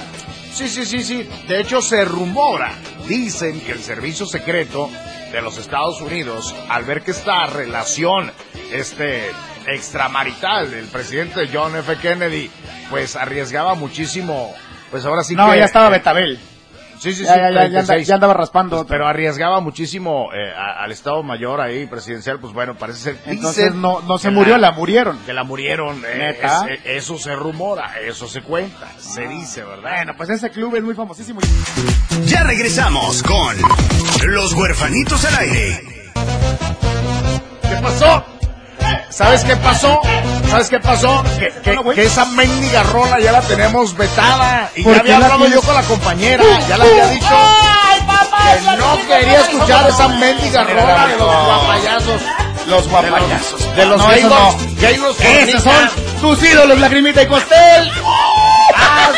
Sí, 0.53 0.67
sí, 0.67 0.85
sí, 0.85 1.03
sí. 1.03 1.29
De 1.47 1.59
hecho, 1.61 1.81
se 1.81 2.03
rumora, 2.03 2.71
dicen 3.07 3.61
que 3.61 3.73
el 3.73 3.79
servicio 3.79 4.25
secreto 4.25 4.89
de 5.31 5.41
los 5.41 5.57
Estados 5.57 6.01
Unidos, 6.01 6.55
al 6.69 6.83
ver 6.85 7.03
que 7.03 7.11
esta 7.11 7.45
relación, 7.45 8.31
este, 8.71 9.29
extramarital 9.67 10.71
del 10.71 10.85
presidente 10.85 11.49
John 11.53 11.75
F. 11.75 11.97
Kennedy, 11.97 12.49
pues 12.89 13.15
arriesgaba 13.15 13.75
muchísimo, 13.75 14.53
pues 14.89 15.05
ahora 15.05 15.23
sí 15.23 15.35
no, 15.35 15.51
que... 15.51 15.59
ya 15.59 15.65
estaba 15.65 15.89
Betabel. 15.89 16.39
Sí, 16.99 17.11
sí, 17.11 17.17
sí, 17.17 17.23
Ya, 17.25 17.35
ya, 17.35 17.41
ya, 17.41 17.41
ya, 17.41 17.47
anda- 17.49 17.69
36. 17.69 18.07
ya 18.07 18.15
andaba 18.15 18.33
raspando. 18.33 18.85
Pero 18.87 19.07
arriesgaba 19.07 19.59
muchísimo 19.59 20.29
eh, 20.33 20.51
a- 20.55 20.83
al 20.83 20.91
Estado 20.91 21.21
Mayor 21.23 21.61
ahí, 21.61 21.85
presidencial, 21.85 22.39
pues 22.39 22.53
bueno, 22.53 22.75
parece 22.75 22.99
ser... 22.99 23.17
Entonces 23.25 23.65
dicen 23.65 23.81
no, 23.81 24.01
no 24.01 24.17
se 24.17 24.29
murió, 24.31 24.57
la 24.57 24.71
murieron. 24.71 25.19
Que 25.25 25.33
la 25.33 25.43
murieron, 25.43 26.03
eh, 26.05 26.17
¿Neta? 26.17 26.65
es- 26.69 26.79
eh, 26.85 26.97
eso 26.97 27.17
se 27.17 27.35
rumora, 27.35 27.99
eso 28.01 28.27
se 28.27 28.41
cuenta, 28.41 28.87
se 28.99 29.27
dice, 29.27 29.63
¿verdad? 29.63 29.91
Bueno, 29.97 30.13
pues 30.17 30.29
ese 30.29 30.49
club 30.49 30.75
es 30.75 30.83
muy 30.83 30.95
famosísimo. 30.95 31.39
Ya 32.25 32.43
regresamos 32.43 33.21
con 33.23 33.55
los 34.27 34.53
huerfanitos 34.53 35.23
al 35.25 35.35
aire. 35.35 35.81
¿Qué 37.61 37.75
pasó? 37.81 38.23
¿Sabes 39.17 39.43
qué 39.43 39.55
pasó? 39.55 39.99
¿Sabes 40.47 40.69
qué 40.69 40.79
pasó? 40.79 41.23
Que, 41.39 42.03
esa 42.03 42.25
mendiga 42.25 42.83
rola 42.83 43.19
ya 43.19 43.31
la 43.31 43.41
tenemos 43.41 43.97
vetada. 43.97 44.69
Y 44.75 44.83
¿Por 44.83 44.93
ya 44.93 44.99
había 44.99 45.17
la 45.17 45.25
hablado 45.25 45.47
yo 45.47 45.61
con 45.63 45.73
la 45.73 45.81
compañera. 45.81 46.43
Ya 46.69 46.77
le 46.77 46.83
había 46.83 47.07
dicho 47.07 47.27
que 47.27 48.77
no 48.77 49.07
quería 49.07 49.39
escuchar 49.41 49.89
esa 49.89 50.07
mendiga 50.09 50.63
rola 50.65 51.07
de 51.07 51.17
los 51.17 51.45
guapayazos. 51.45 52.21
Los 52.67 52.87
guapayazos. 52.87 53.75
De 53.75 53.85
los 53.87 53.97
No, 53.97 54.11
esos 54.11 54.29
Gaylords. 54.29 54.65
no. 54.65 54.81
Gaylords 54.81 55.21
Esos 55.21 55.63
son 55.63 55.89
tus 56.21 56.43
ídolos, 56.43 56.79
Lagrimita 56.79 57.23
y 57.23 57.27
Costel. 57.27 57.91
Ah, 58.75 59.09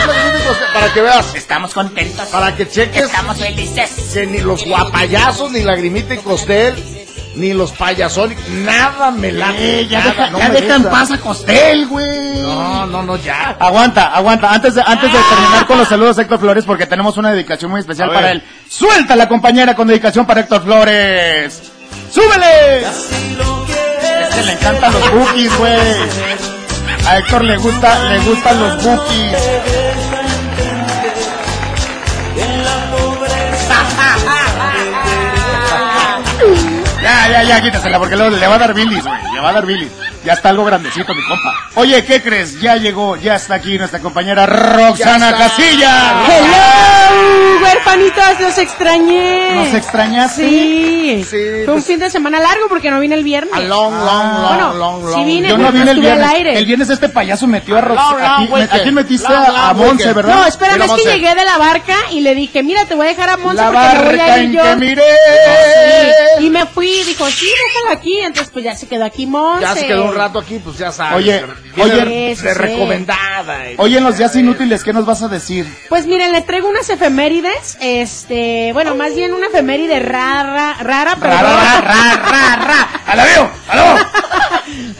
los 0.48 0.58
para 0.74 0.94
que 0.94 1.02
veas. 1.02 1.36
Estamos 1.36 1.74
contentos. 1.74 2.26
Para 2.30 2.56
que 2.56 2.70
cheques 2.70 3.04
Estamos 3.04 3.38
felices. 3.38 3.90
que 4.14 4.26
ni 4.28 4.38
los 4.38 4.64
guapayazos, 4.64 5.52
ni 5.52 5.64
Lagrimita 5.64 6.14
y 6.14 6.20
Costel 6.20 7.00
ni 7.36 7.54
los 7.54 7.72
payasónicos, 7.72 8.48
nada 8.50 9.12
me 9.12 9.32
late. 9.32 9.82
Eh, 9.82 9.88
ya 9.88 10.00
nada, 10.00 10.12
deja, 10.12 10.30
no 10.32 10.40
ya 10.40 10.50
deja 10.50 10.76
en 10.76 10.84
paz 10.84 11.12
a 11.12 11.18
Costel, 11.20 11.88
güey. 11.88 12.42
No, 12.42 12.86
no, 12.88 13.04
no, 13.04 13.16
ya. 13.18 13.56
Aguanta, 13.60 14.08
aguanta. 14.08 14.52
Antes 14.52 14.76
de, 14.76 14.82
antes 14.86 15.12
de 15.12 15.20
terminar 15.20 15.66
con 15.68 15.78
los 15.78 15.88
saludos 15.88 16.18
a 16.18 16.22
Héctor 16.24 16.40
Flores, 16.40 16.66
porque 16.66 16.86
tenemos 16.86 17.18
una 17.18 17.32
dedicación 17.32 17.72
muy 17.72 17.82
especial 17.82 18.12
para 18.12 18.32
él. 18.32 18.44
Suelta 18.68 19.16
la 19.16 19.28
compañera 19.28 19.76
con 19.76 19.88
dedicación 19.88 20.26
para 20.26 20.42
Héctor 20.42 20.64
Flores. 20.64 21.72
¡Súbele! 22.12 22.80
Es 22.80 24.36
que 24.36 24.44
le 24.44 24.52
encantan 24.54 24.94
los 24.94 25.12
bookies, 25.12 25.58
güey. 25.58 25.80
A 27.08 27.18
Héctor 27.20 27.44
le 27.44 27.58
gusta, 27.58 28.10
le 28.10 28.20
gustan 28.20 28.60
los 28.60 28.84
bookies. 28.84 29.38
Ya, 37.40 37.56
ya, 37.56 37.62
quítasela, 37.62 37.98
porque 38.00 38.18
luego 38.18 38.36
le 38.36 38.48
va 38.48 38.56
a 38.56 38.60
dar 38.60 38.74
bilis, 38.74 39.02
güey. 39.02 39.34
Le 39.34 39.40
va 39.40 39.50
a 39.50 39.54
dar 39.54 39.66
bilis. 39.66 39.90
Ya 40.26 40.34
está 40.34 40.50
algo 40.50 40.66
grandecito, 40.66 41.14
mi 41.14 41.24
compa. 41.24 41.54
Oye, 41.76 42.04
¿qué 42.04 42.22
crees? 42.22 42.60
Ya 42.60 42.76
llegó, 42.76 43.16
ya 43.16 43.36
está 43.36 43.56
aquí 43.56 43.78
nuestra 43.78 44.00
compañera 44.00 44.46
Roxana. 44.46 45.32
Casilla. 45.32 46.26
¡Hello! 46.28 46.99
Huerfanitos, 47.64 48.40
los 48.40 48.58
extrañé. 48.58 49.56
¿Nos 49.56 49.74
extrañaste? 49.74 50.48
Sí. 50.48 51.26
Sí, 51.30 51.38
Fue 51.66 51.74
un 51.74 51.74
pues- 51.74 51.86
fin 51.86 52.00
de 52.00 52.10
semana 52.10 52.40
largo 52.40 52.68
porque 52.70 52.90
no 52.92 53.00
vine 53.00 53.16
el 53.16 53.24
viernes. 53.24 53.54
A 53.54 53.60
long, 53.62 53.94
long, 53.94 54.06
long, 54.06 54.48
Bueno, 54.48 54.74
long, 54.74 55.04
long. 55.04 55.14
sí 55.16 55.24
vine, 55.26 55.50
Yo 55.50 55.58
no 55.58 55.72
vine 55.72 55.84
el 55.84 55.90
al 55.90 56.00
viernes. 56.00 56.28
aire. 56.30 56.58
El 56.58 56.66
viernes 56.66 56.90
este 56.90 57.10
payaso 57.10 57.48
metió 57.48 57.78
a 57.78 57.82
Long, 57.82 57.96
long 58.50 58.68
Aquí, 58.72 58.92
metiste 58.92 59.28
Long, 59.28 59.44
a, 59.44 59.48
long 59.48 59.58
a 59.58 59.74
Monse. 59.74 60.14
¿verdad? 60.14 60.36
No, 60.36 60.46
espérame, 60.46 60.82
es 60.84 60.92
que 60.92 61.04
llegué 61.04 61.36
de 61.36 61.46
la 61.46 61.58
barca 61.58 61.96
y 62.12 62.22
le 62.22 62.36
dije, 62.36 62.64
mira, 62.64 62.86
te 62.86 62.96
voy 62.96 63.08
a 63.08 63.10
dejar 63.10 63.30
a 63.30 63.38
Monse 63.38 63.56
La 63.58 63.66
porque 63.72 63.80
me 63.80 64.08
voy 64.10 64.18
barca 64.18 64.34
a 64.34 64.40
ir 64.40 64.52
yo. 64.52 64.64
que 64.64 64.76
miré. 64.76 65.04
Sí. 66.38 66.46
Y 66.46 66.50
me 66.50 66.66
fui 66.66 66.90
y 66.90 67.04
dijo, 67.04 67.26
sí, 67.30 67.46
déjala 67.46 68.00
aquí. 68.00 68.20
Entonces, 68.20 68.50
pues 68.52 68.66
ya 68.66 68.76
se 68.76 68.88
quedó 68.88 69.06
aquí 69.06 69.26
Monse. 69.26 69.62
Ya 69.62 69.76
se 69.76 69.88
quedó 69.88 70.06
un 70.06 70.16
rato 70.16 70.40
aquí, 70.40 70.60
pues 70.64 70.78
ya 70.78 70.92
sabes. 70.92 71.18
Oye, 71.18 71.44
oye, 71.78 72.36
de, 72.36 72.54
recomendada. 72.54 73.58
Oye, 73.78 73.98
en 73.98 74.04
los 74.04 74.18
días 74.18 74.36
inútiles, 74.36 74.84
¿qué 74.84 74.94
nos 74.94 75.06
vas 75.06 75.22
a 75.24 75.28
decir? 75.28 75.66
Pues 75.90 76.06
miren, 76.06 76.32
les 76.32 76.46
traigo 76.46 76.70
unas 76.70 76.90
efemérides, 76.90 77.09
este, 77.80 78.72
bueno, 78.74 78.96
más 78.96 79.16
bien 79.16 79.34
una 79.34 79.48
efeméride 79.48 80.00
rara, 80.00 80.76
rara, 80.82 81.18
pero 81.20 81.34
Ra, 81.34 81.42
ra, 81.42 81.82
ra, 81.82 82.16
ra, 82.16 82.56
ra. 82.56 82.90
¡A 83.06 83.16
la 83.16 83.24
veo! 83.26 83.52
¡Aló! 83.68 83.84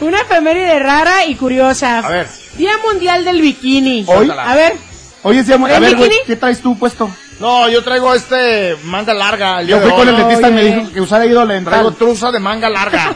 una 0.00 0.20
efeméride 0.20 0.78
rara 0.78 1.24
y 1.26 1.34
curiosa. 1.36 1.98
A 1.98 2.08
ver. 2.08 2.26
Día 2.56 2.72
Mundial 2.84 3.24
del 3.24 3.40
Bikini. 3.40 4.04
¿Hoy? 4.08 4.30
A 4.30 4.54
ver, 4.54 4.74
Oye, 5.22 5.44
sí, 5.44 5.52
amor, 5.52 5.70
a 5.70 5.76
¿El 5.76 5.82
ver, 5.82 5.96
güey, 5.96 6.08
bikini? 6.08 6.24
¿qué 6.26 6.36
traes 6.36 6.60
tú 6.60 6.78
puesto? 6.78 7.10
No, 7.38 7.68
yo 7.68 7.82
traigo 7.84 8.12
este 8.14 8.76
manga 8.84 9.14
larga. 9.14 9.60
el 9.60 9.66
día 9.66 9.76
Yo 9.76 9.82
de 9.82 9.86
fui 9.88 9.98
con 9.98 10.08
hoy. 10.08 10.14
el 10.14 10.16
dentista 10.20 10.48
y 10.48 10.52
me 10.52 10.60
Oye. 10.62 10.74
dijo 10.76 10.92
que 10.92 11.00
usara 11.00 11.24
en 11.24 11.64
Traigo 11.64 11.92
truza 11.92 12.30
de 12.30 12.38
manga 12.38 12.68
larga 12.68 13.14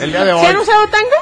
el 0.00 0.10
día 0.12 0.24
de 0.24 0.32
hoy. 0.32 0.40
¿se 0.40 0.46
han 0.46 0.56
usado 0.56 0.86
tanga? 0.88 1.16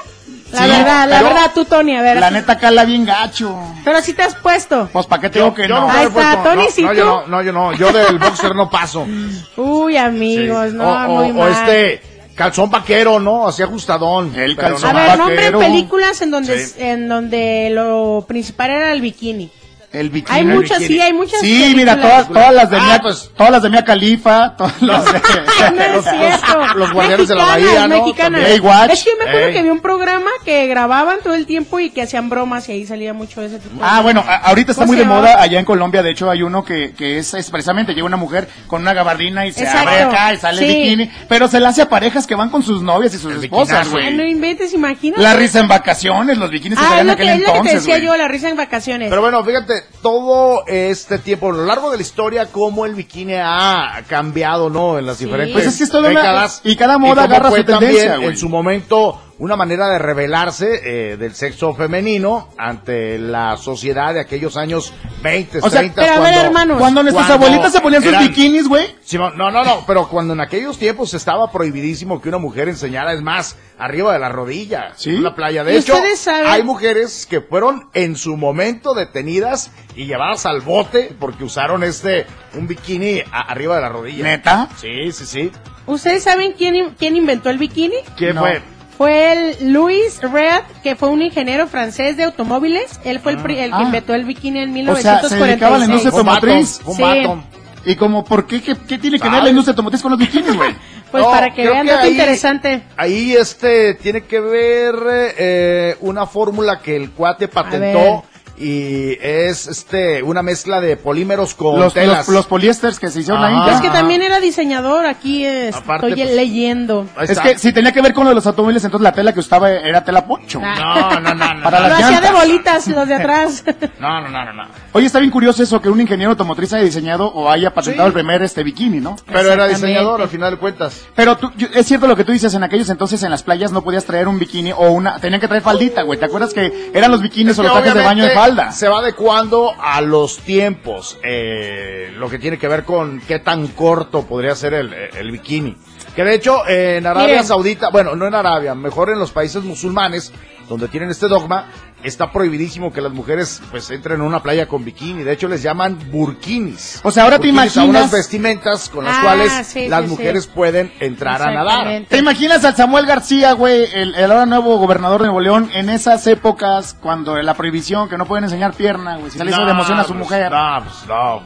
La 0.55 0.63
Sí, 0.63 0.69
verdad, 0.71 1.09
la 1.09 1.17
pero- 1.19 1.29
verdad, 1.31 1.51
tú, 1.55 1.65
Tony, 1.65 1.97
a 1.97 2.03
ver. 2.03 2.21
La 2.21 2.31
neta 2.31 2.59
cala 2.59 2.85
bien 2.85 3.05
gacho. 3.05 3.57
Pero 3.85 4.01
sí 4.01 4.13
te 4.15 4.23
has 4.23 4.35
puesto. 4.37 4.89
Pues, 4.93 5.07
¿para 5.07 5.21
qué 5.23 5.31
te 5.31 5.39
digo 5.41 5.53
que 5.55 5.63
yo 5.69 5.81
no? 5.81 5.91
Ahí 5.91 6.07
está, 6.07 6.13
puesto- 6.15 6.43
Tony, 6.51 6.65
no, 6.65 6.71
sí, 6.71 6.83
no, 6.83 6.89
tú. 6.91 6.95
yo 6.97 7.05
no, 7.05 7.27
no, 7.27 7.43
yo 7.43 7.53
no, 7.53 7.73
yo 7.75 7.93
del 7.93 8.19
boxer 8.19 8.55
no 8.55 8.71
paso. 8.71 9.07
Uy, 9.57 9.97
amigos, 9.97 10.71
Sí. 10.71 10.77
no, 10.77 10.85
o, 10.93 11.09
muy 11.09 11.31
o- 11.31 11.35
mal. 11.35 11.49
o 11.49 11.53
este 11.53 12.03
calzón 12.35 12.71
vaquero, 12.71 13.21
¿no? 13.21 13.47
Así 13.49 13.63
ajustadón. 13.63 14.33
El 14.35 14.57
calzón 14.57 14.91
A 14.91 14.93
no. 14.93 14.99
ver, 15.09 15.19
nombre 15.19 15.37
vaquero. 15.37 15.59
películas 15.61 16.21
en 16.23 16.31
donde, 16.31 16.67
Sí. 16.67 16.75
en 16.79 17.09
donde 17.09 17.71
lo 17.73 18.25
principal 18.27 18.71
era 18.71 18.93
el 18.93 19.01
bikini. 19.01 19.51
El 19.95 20.11
bikini. 20.11 20.37
Hay 20.39 20.45
muchas, 20.45 20.79
bikini. 20.81 20.99
sí, 20.99 21.01
hay 21.05 21.13
muchas 21.13 21.41
Sí, 21.41 21.73
mira, 21.77 22.01
todas, 22.01 22.29
todas 22.29 22.53
las 22.53 22.69
de 22.71 22.77
Ah, 22.79 22.85
Mia, 22.85 22.99
pues. 23.01 23.31
todas 23.37 23.53
las 23.53 23.63
de 23.63 23.71
Mia 23.71 23.85
Califa, 23.85 24.57
todas 24.57 24.75
las 24.83 25.05
de... 25.05 25.13
No 25.13 25.83
es 25.99 26.05
cierto. 26.05 26.75
los 26.75 26.93
guardianes 26.93 27.29
de 27.29 27.35
la 27.35 27.45
bahía, 27.45 27.89
¿no? 27.89 27.99
mexicanas. 28.01 28.41
También. 28.43 28.91
Es 28.91 29.05
que 29.05 29.11
yo 29.11 29.17
me 29.19 29.25
acuerdo 29.31 29.47
Ey. 29.47 29.53
que 29.53 29.59
había 29.61 29.73
un 29.73 29.81
programa 29.81 30.31
que 30.45 30.67
grababan 30.67 31.19
todo 31.23 31.35
el 31.35 31.47
tiempo 31.47 31.79
y 31.81 31.91
que 31.91 32.03
hacían 32.03 32.29
bromas 32.29 32.69
y 32.69 32.73
ahí 32.73 32.87
salía 32.87 33.15
mucho 33.15 33.41
de 33.41 33.47
ese 33.47 33.59
tipo. 33.61 33.77
de 33.77 33.81
Ah, 33.85 34.01
bueno, 34.03 34.25
a- 34.27 34.37
ahorita 34.49 34.73
está 34.73 34.83
¿Cómo 34.83 34.93
muy 34.95 34.99
de 35.01 35.05
moda 35.09 35.41
allá 35.41 35.59
en 35.59 35.65
Colombia. 35.65 36.03
De 36.03 36.11
hecho, 36.11 36.29
hay 36.31 36.43
uno 36.43 36.65
que, 36.65 36.93
que 36.95 37.19
es, 37.19 37.33
es 37.35 37.51
precisamente, 37.51 37.93
llega 37.95 38.07
una 38.07 38.17
mujer 38.17 38.49
con 38.67 38.83
una 38.83 38.93
gabardina 38.95 39.47
y 39.47 39.53
se 39.53 39.63
Exacto. 39.63 39.89
abre 39.91 40.03
acá 40.03 40.35
y 40.35 40.37
sale 40.39 40.59
Sí. 40.59 40.67
bikini. 40.67 41.11
Pero 41.29 41.47
se 41.49 41.61
la 41.61 41.69
hace 41.69 41.83
a 41.83 41.89
parejas 41.89 42.27
que 42.27 42.35
van 42.35 42.51
con 42.51 42.63
sus 42.63 42.83
novias 42.83 43.15
y 43.15 43.19
sus 43.19 43.33
El 43.33 43.45
esposas, 43.45 43.85
bikinazo. 43.87 43.97
Ay, 44.09 44.15
no 44.15 44.23
güey. 44.23 44.31
inventes, 44.33 44.73
imagínate. 44.75 45.23
La 45.23 45.35
risa 45.35 45.61
en 45.61 45.69
vacaciones, 45.69 46.37
los 46.39 46.51
bikinis 46.51 46.79
que 46.79 46.85
Ah, 46.85 46.89
salían 46.89 47.07
en 47.07 47.13
aquel 47.15 47.27
que, 47.27 47.33
es 47.35 47.39
lo 47.41 47.45
que 47.47 47.53
te 47.53 47.57
entonces, 47.59 47.83
decía 47.83 47.95
güey. 47.97 48.07
yo, 48.07 48.17
la 48.17 48.29
risa 48.29 48.49
en 48.49 48.57
vacaciones. 48.57 49.09
Pero 49.11 49.21
bueno, 49.23 49.45
fíjate, 49.45 49.84
todo 50.03 50.67
este 50.67 51.19
tiempo, 51.19 51.49
a 51.51 51.53
lo 51.53 51.65
largo 51.65 51.91
de 51.91 51.97
la 51.97 52.03
historia, 52.03 52.47
cómo 52.47 52.85
el 52.87 52.95
bikini 52.95 53.35
ha 53.37 54.03
cambiado, 54.09 54.69
¿no? 54.71 54.99
En 54.99 55.07
las 55.07 55.19
diferentes 55.19 55.55
Pues 55.55 55.67
es 55.67 55.77
que 55.79 55.85
es 55.85 55.91
toda 55.91 56.11
una- 56.11 56.21
décadas. 56.21 56.61
y 56.65 56.77
cada 56.77 56.99
moda 56.99 57.25
agarra 57.25 57.51
su 57.51 57.65
tendencia, 57.65 58.17
güey. 58.17 58.29
En 58.29 58.37
su 58.37 58.49
momento, 58.49 59.21
una 59.39 59.57
manera 59.57 59.89
de 59.89 59.99
rebelarse 59.99 60.81
eh, 61.13 61.17
del 61.17 61.35
sexo 61.35 61.75
femenino 61.75 62.49
ante 62.57 63.19
la 63.19 63.57
sociedad 63.57 64.15
de 64.15 64.21
aquellos 64.21 64.57
años 64.57 64.93
20, 65.23 65.59
O 65.59 65.71
sea, 65.71 65.81
30. 65.81 66.03
pero 66.03 66.15
a 66.15 66.19
ver, 66.21 66.33
cuando- 66.33 66.41
hermanos. 66.47 66.79
Cuando 66.79 67.03
nuestras 67.03 67.27
cuando 67.27 67.47
abuelitas 67.47 67.73
se 67.73 67.81
ponían 67.81 68.03
sus 68.03 68.19
bikinis, 68.19 68.69
güey. 68.69 68.95
No, 69.13 69.31
no, 69.51 69.51
no, 69.65 69.85
pero 69.87 70.09
cuando 70.09 70.35
en 70.35 70.41
aquellos 70.41 70.79
tiempos 70.79 71.15
estaba 71.15 71.51
prohibidísimo 71.51 72.21
que 72.23 72.29
una 72.29 72.39
mujer 72.39 72.69
enseñara, 72.69 73.13
es 73.13 73.23
más, 73.23 73.57
arriba 73.79 74.13
de 74.13 74.19
la 74.21 74.29
rodilla, 74.29 74.93
¿Sí? 74.97 75.11
en 75.11 75.23
la 75.25 75.35
playa. 75.35 75.65
De 75.65 75.75
¿Y 75.75 75.79
hecho, 75.79 75.95
ustedes 75.95 76.21
saben? 76.21 76.47
hay 76.47 76.63
mujeres 76.63 77.27
que 77.27 77.41
fueron 77.41 77.89
en 77.93 78.17
su 78.17 78.37
momento 78.37 78.95
detenidas 78.95 79.71
y 79.97 80.07
llevadas 80.07 80.47
al 80.47 80.61
bote 80.61 81.15
porque 81.19 81.45
usaron 81.45 81.83
este, 81.83 82.27
un 82.55 82.67
bikini 82.69 83.21
a- 83.33 83.51
arriba 83.51 83.75
de 83.77 83.81
la 83.83 83.89
rodilla. 83.89 84.23
¿Neta? 84.25 84.69
Sí, 84.81 85.11
sí, 85.13 85.27
sí. 85.27 85.51
¿Ustedes 85.87 86.23
saben 86.23 86.53
quién, 86.57 86.95
quién 86.99 87.17
inventó 87.17 87.51
el 87.51 87.59
bikini? 87.59 87.97
¿Quién 88.17 88.37
No. 88.37 88.41
fue? 88.43 88.63
Fue 88.97 89.33
el 89.59 89.73
Louis 89.73 90.21
Red, 90.23 90.63
que 90.83 90.95
fue 90.95 91.09
un 91.09 91.21
ingeniero 91.23 91.67
francés 91.67 92.17
de 92.17 92.25
automóviles. 92.25 93.01
Él 93.05 93.19
fue 93.21 93.33
el, 93.33 93.39
pri- 93.39 93.59
el 93.59 93.71
que 93.71 93.77
Ah. 93.77 93.83
inventó 93.83 94.15
el 94.15 94.25
bikini 94.25 94.61
en 94.61 94.89
O 94.89 94.97
sea, 94.97 95.21
se 95.23 95.37
dedicaba 95.37 95.77
a 95.77 95.79
la 95.81 95.87
1946. 95.87 96.81
industria 96.85 97.07
automotriz. 97.07 97.45
Sí. 97.85 97.91
Y 97.91 97.97
como, 97.97 98.25
¿por 98.25 98.47
qué? 98.47 98.63
¿Qué, 98.63 98.75
qué 98.89 98.97
tiene 98.99 99.19
que 99.19 99.29
ver 99.29 99.43
la 99.43 99.51
industria 99.51 99.73
automotriz 99.73 100.01
con 100.01 100.11
los 100.13 100.21
bikinis, 100.21 100.57
güey? 100.57 100.75
Pues 101.15 101.23
No, 101.23 101.31
para 101.31 101.55
que 101.55 101.65
vean, 101.69 101.87
que 101.87 101.93
ahí- 101.93 102.11
interesante. 102.11 102.83
Ahí 102.97 103.35
este 103.35 103.95
tiene 103.95 104.23
que 104.23 104.41
ver 104.41 104.95
eh, 105.39 105.97
una 106.01 106.27
fórmula 106.27 106.81
que 106.81 106.97
el 106.97 107.11
cuate 107.13 107.47
ver. 107.47 107.55
patentó 107.55 108.25
y 108.57 109.17
es 109.21 109.67
este 109.67 110.23
una 110.23 110.43
mezcla 110.43 110.81
de 110.81 110.97
polímeros 110.97 111.55
con 111.55 111.79
Los, 111.81 111.95
telas. 111.95 112.27
los, 112.27 112.35
los 112.37 112.47
poliésteres 112.47 112.99
que 113.01 113.09
se 113.11 113.21
hicieron 113.21 113.43
ahí. 113.45 113.75
Es 113.75 113.81
que 113.81 113.91
también 113.91 114.23
era 114.23 114.41
diseñador, 114.41 115.07
aquí 115.07 115.45
Aparte, 115.47 116.09
estoy 116.09 116.25
pues, 116.25 116.37
leyendo. 116.37 117.07
Es 117.21 117.39
que 117.41 117.59
si 117.59 117.73
tenía 117.73 117.93
que 117.93 118.01
ver 118.01 118.15
con 118.15 118.25
lo 118.25 118.31
de 118.31 118.35
los 118.37 118.47
automóviles, 118.47 118.85
entonces 118.85 119.03
la 119.03 119.13
tela 119.13 119.33
que 119.33 119.41
usaba 119.41 119.71
era 119.71 120.05
tela 120.05 120.27
poncho. 120.27 120.61
Ah. 120.63 121.11
No, 121.15 121.21
no, 121.21 121.35
no, 121.35 121.55
no. 121.55 121.63
Para 121.63 121.81
no. 121.81 121.89
Lo 121.89 121.95
hacía 121.95 122.21
de 122.21 122.31
bolitas 122.33 122.87
los 122.89 123.09
de 123.09 123.15
atrás. 123.17 123.65
No, 123.99 124.21
no, 124.21 124.29
no, 124.29 124.45
no, 124.45 124.53
no. 124.53 124.69
Oye, 124.93 125.07
está 125.07 125.19
bien 125.19 125.31
curioso 125.31 125.63
eso 125.63 125.81
que 125.81 125.89
un 125.89 126.01
ingeniero 126.01 126.31
automotriz 126.31 126.73
haya 126.73 126.85
diseñado 126.85 127.27
o 127.27 127.51
haya 127.51 127.73
patentado 127.75 128.05
Sí. 128.05 128.09
el 128.09 128.13
primer 128.15 128.43
este 128.43 128.63
bikini, 128.63 129.01
¿no? 129.01 129.17
Pero 129.27 129.53
era 129.53 129.67
diseñador 129.67 130.21
al 130.23 130.29
final 130.29 130.53
de 130.53 130.57
cuentas. 130.59 131.05
Pero 131.15 131.37
tú, 131.37 131.51
yo- 131.57 131.69
es 131.75 131.87
cierto 131.87 132.07
lo 132.07 132.17
que 132.17 132.25
tú 132.25 132.33
dices, 132.33 132.53
en 132.55 132.63
aquellos 132.63 132.89
entonces 132.91 133.23
en 133.23 133.31
las 133.31 133.43
playas 133.43 133.73
no 133.73 133.83
podías 133.83 134.05
traer 134.05 134.29
un 134.29 134.39
bikini 134.39 134.73
o 134.73 134.91
una, 134.91 135.19
tenían 135.19 135.41
que 135.41 135.49
traer 135.49 135.63
faldita, 135.63 136.03
güey. 136.03 136.19
¿Te 136.19 136.27
acuerdas 136.27 136.55
que 136.55 136.91
eran 136.95 137.11
los 137.11 137.23
bikinis 137.23 137.53
Es 137.53 137.59
o 137.59 137.63
los 137.63 137.73
trajes 137.73 137.95
de 137.95 138.03
baño 138.03 138.25
de 138.25 138.35
Se 138.73 138.89
va 138.89 138.99
adecuando 138.99 139.73
a 139.81 140.01
los 140.01 140.39
tiempos. 140.39 141.19
eh, 141.23 142.13
lo 142.17 142.29
que 142.31 142.39
tiene 142.39 142.59
que 142.59 142.69
ver 142.69 142.85
con 142.85 143.21
qué 143.27 143.39
tan 143.39 143.69
corto 143.69 144.25
podría 144.27 144.55
ser 144.55 144.75
el, 144.75 144.93
el 144.93 145.31
bikini. 145.33 145.77
Que 146.15 146.23
de 146.23 146.35
hecho, 146.35 146.67
en 146.69 147.07
Arabia 147.07 147.29
Miren. 147.29 147.45
Saudita, 147.47 147.91
bueno, 147.91 148.15
no 148.15 148.27
en 148.27 148.35
Arabia, 148.35 148.75
mejor 148.75 149.11
en 149.11 149.19
los 149.19 149.33
países 149.33 149.65
musulmanes, 149.65 150.33
donde 150.69 150.89
tienen 150.89 151.11
este 151.11 151.29
dogma, 151.29 151.67
está 152.03 152.31
prohibidísimo 152.33 152.93
que 152.93 153.01
las 153.01 153.13
mujeres 153.13 153.63
pues 153.71 153.91
entren 153.91 154.21
en 154.21 154.27
una 154.27 154.43
playa 154.43 154.67
con 154.67 154.85
bikini. 154.85 155.23
De 155.23 155.33
hecho, 155.33 155.49
les 155.49 155.63
llaman 155.63 155.99
burkinis. 156.11 157.01
O 157.03 157.11
sea, 157.11 157.25
ahora 157.25 157.39
te 157.39 157.47
Burkinis 157.49 157.77
a 157.77 157.81
imaginas- 157.83 157.89
unas 158.01 158.11
vestimentas 158.11 158.89
con 158.89 159.05
las 159.05 159.17
Ah, 159.19 159.23
cuales 159.23 159.53
sí, 159.67 159.89
las 159.89 160.05
sí, 160.05 160.11
mujeres 160.11 160.45
sí. 160.45 160.51
pueden 160.55 160.93
entrar 161.01 161.41
a 161.43 161.51
nadar. 161.53 162.03
¿Te 162.09 162.19
imaginas 162.19 162.65
al 162.65 162.77
Samuel 162.77 163.07
García, 163.07 163.53
güey, 163.53 163.85
el, 163.95 164.15
el 164.15 164.31
ahora 164.31 164.47
nuevo 164.47 164.77
gobernador 164.79 165.21
de 165.23 165.27
Nuevo 165.29 165.41
León, 165.41 165.71
en 165.75 165.89
esas 165.89 166.27
épocas 166.27 166.97
cuando 167.01 167.37
la 167.41 167.55
prohibición, 167.55 168.09
que 168.09 168.19
no 168.19 168.27
pueden 168.27 168.45
enseñar 168.45 168.75
pierna, 168.75 169.17
güey, 169.17 169.31
si 169.31 169.39
se 169.39 169.45
le 169.45 169.51
hizo 169.51 169.65
de 169.65 169.71
emoción 169.71 169.99
a 169.99 170.03
su 170.05 170.09
pues, 170.15 170.21
mujer? 170.21 170.51
No, 170.53 170.83
pues 170.85 171.07
no. 171.09 171.43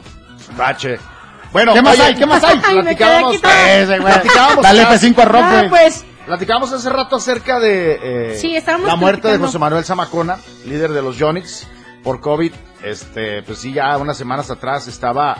Bache. 0.57 0.97
Bueno, 1.51 1.73
¿Qué 1.73 1.81
más 1.81 1.93
oye, 1.95 2.03
hay? 2.03 2.15
¿Qué 2.15 2.25
más 2.25 2.43
hay? 2.43 2.61
Ay, 2.65 2.75
me 2.83 2.95
quedé 2.95 2.95
Platicábamos, 2.95 3.33
aquí 3.33 3.41
toda- 3.41 3.71
Ese, 3.73 3.99
güey. 3.99 4.13
platicábamos, 4.13 4.63
Dale 4.63 4.81
ah, 4.83 4.93
F5 4.93 5.19
a 5.19 5.25
Rock, 5.25 5.41
Ah, 5.43 5.51
güey. 5.57 5.69
pues, 5.69 6.05
platicábamos 6.29 6.71
hace 6.71 6.89
rato 6.89 7.15
acerca 7.15 7.59
de 7.59 8.33
eh, 8.33 8.37
Sí, 8.39 8.55
la 8.85 8.95
muerte 8.95 9.27
de 9.27 9.37
José 9.39 9.57
Manuel 9.59 9.83
Zamacona, 9.83 10.37
líder 10.65 10.91
de 10.93 11.01
los 11.01 11.17
Yonix, 11.17 11.67
por 12.03 12.21
COVID. 12.21 12.53
Este, 12.83 13.41
pues 13.43 13.57
sí, 13.59 13.73
ya 13.73 13.97
unas 13.97 14.15
semanas 14.17 14.49
atrás 14.51 14.87
estaba 14.87 15.37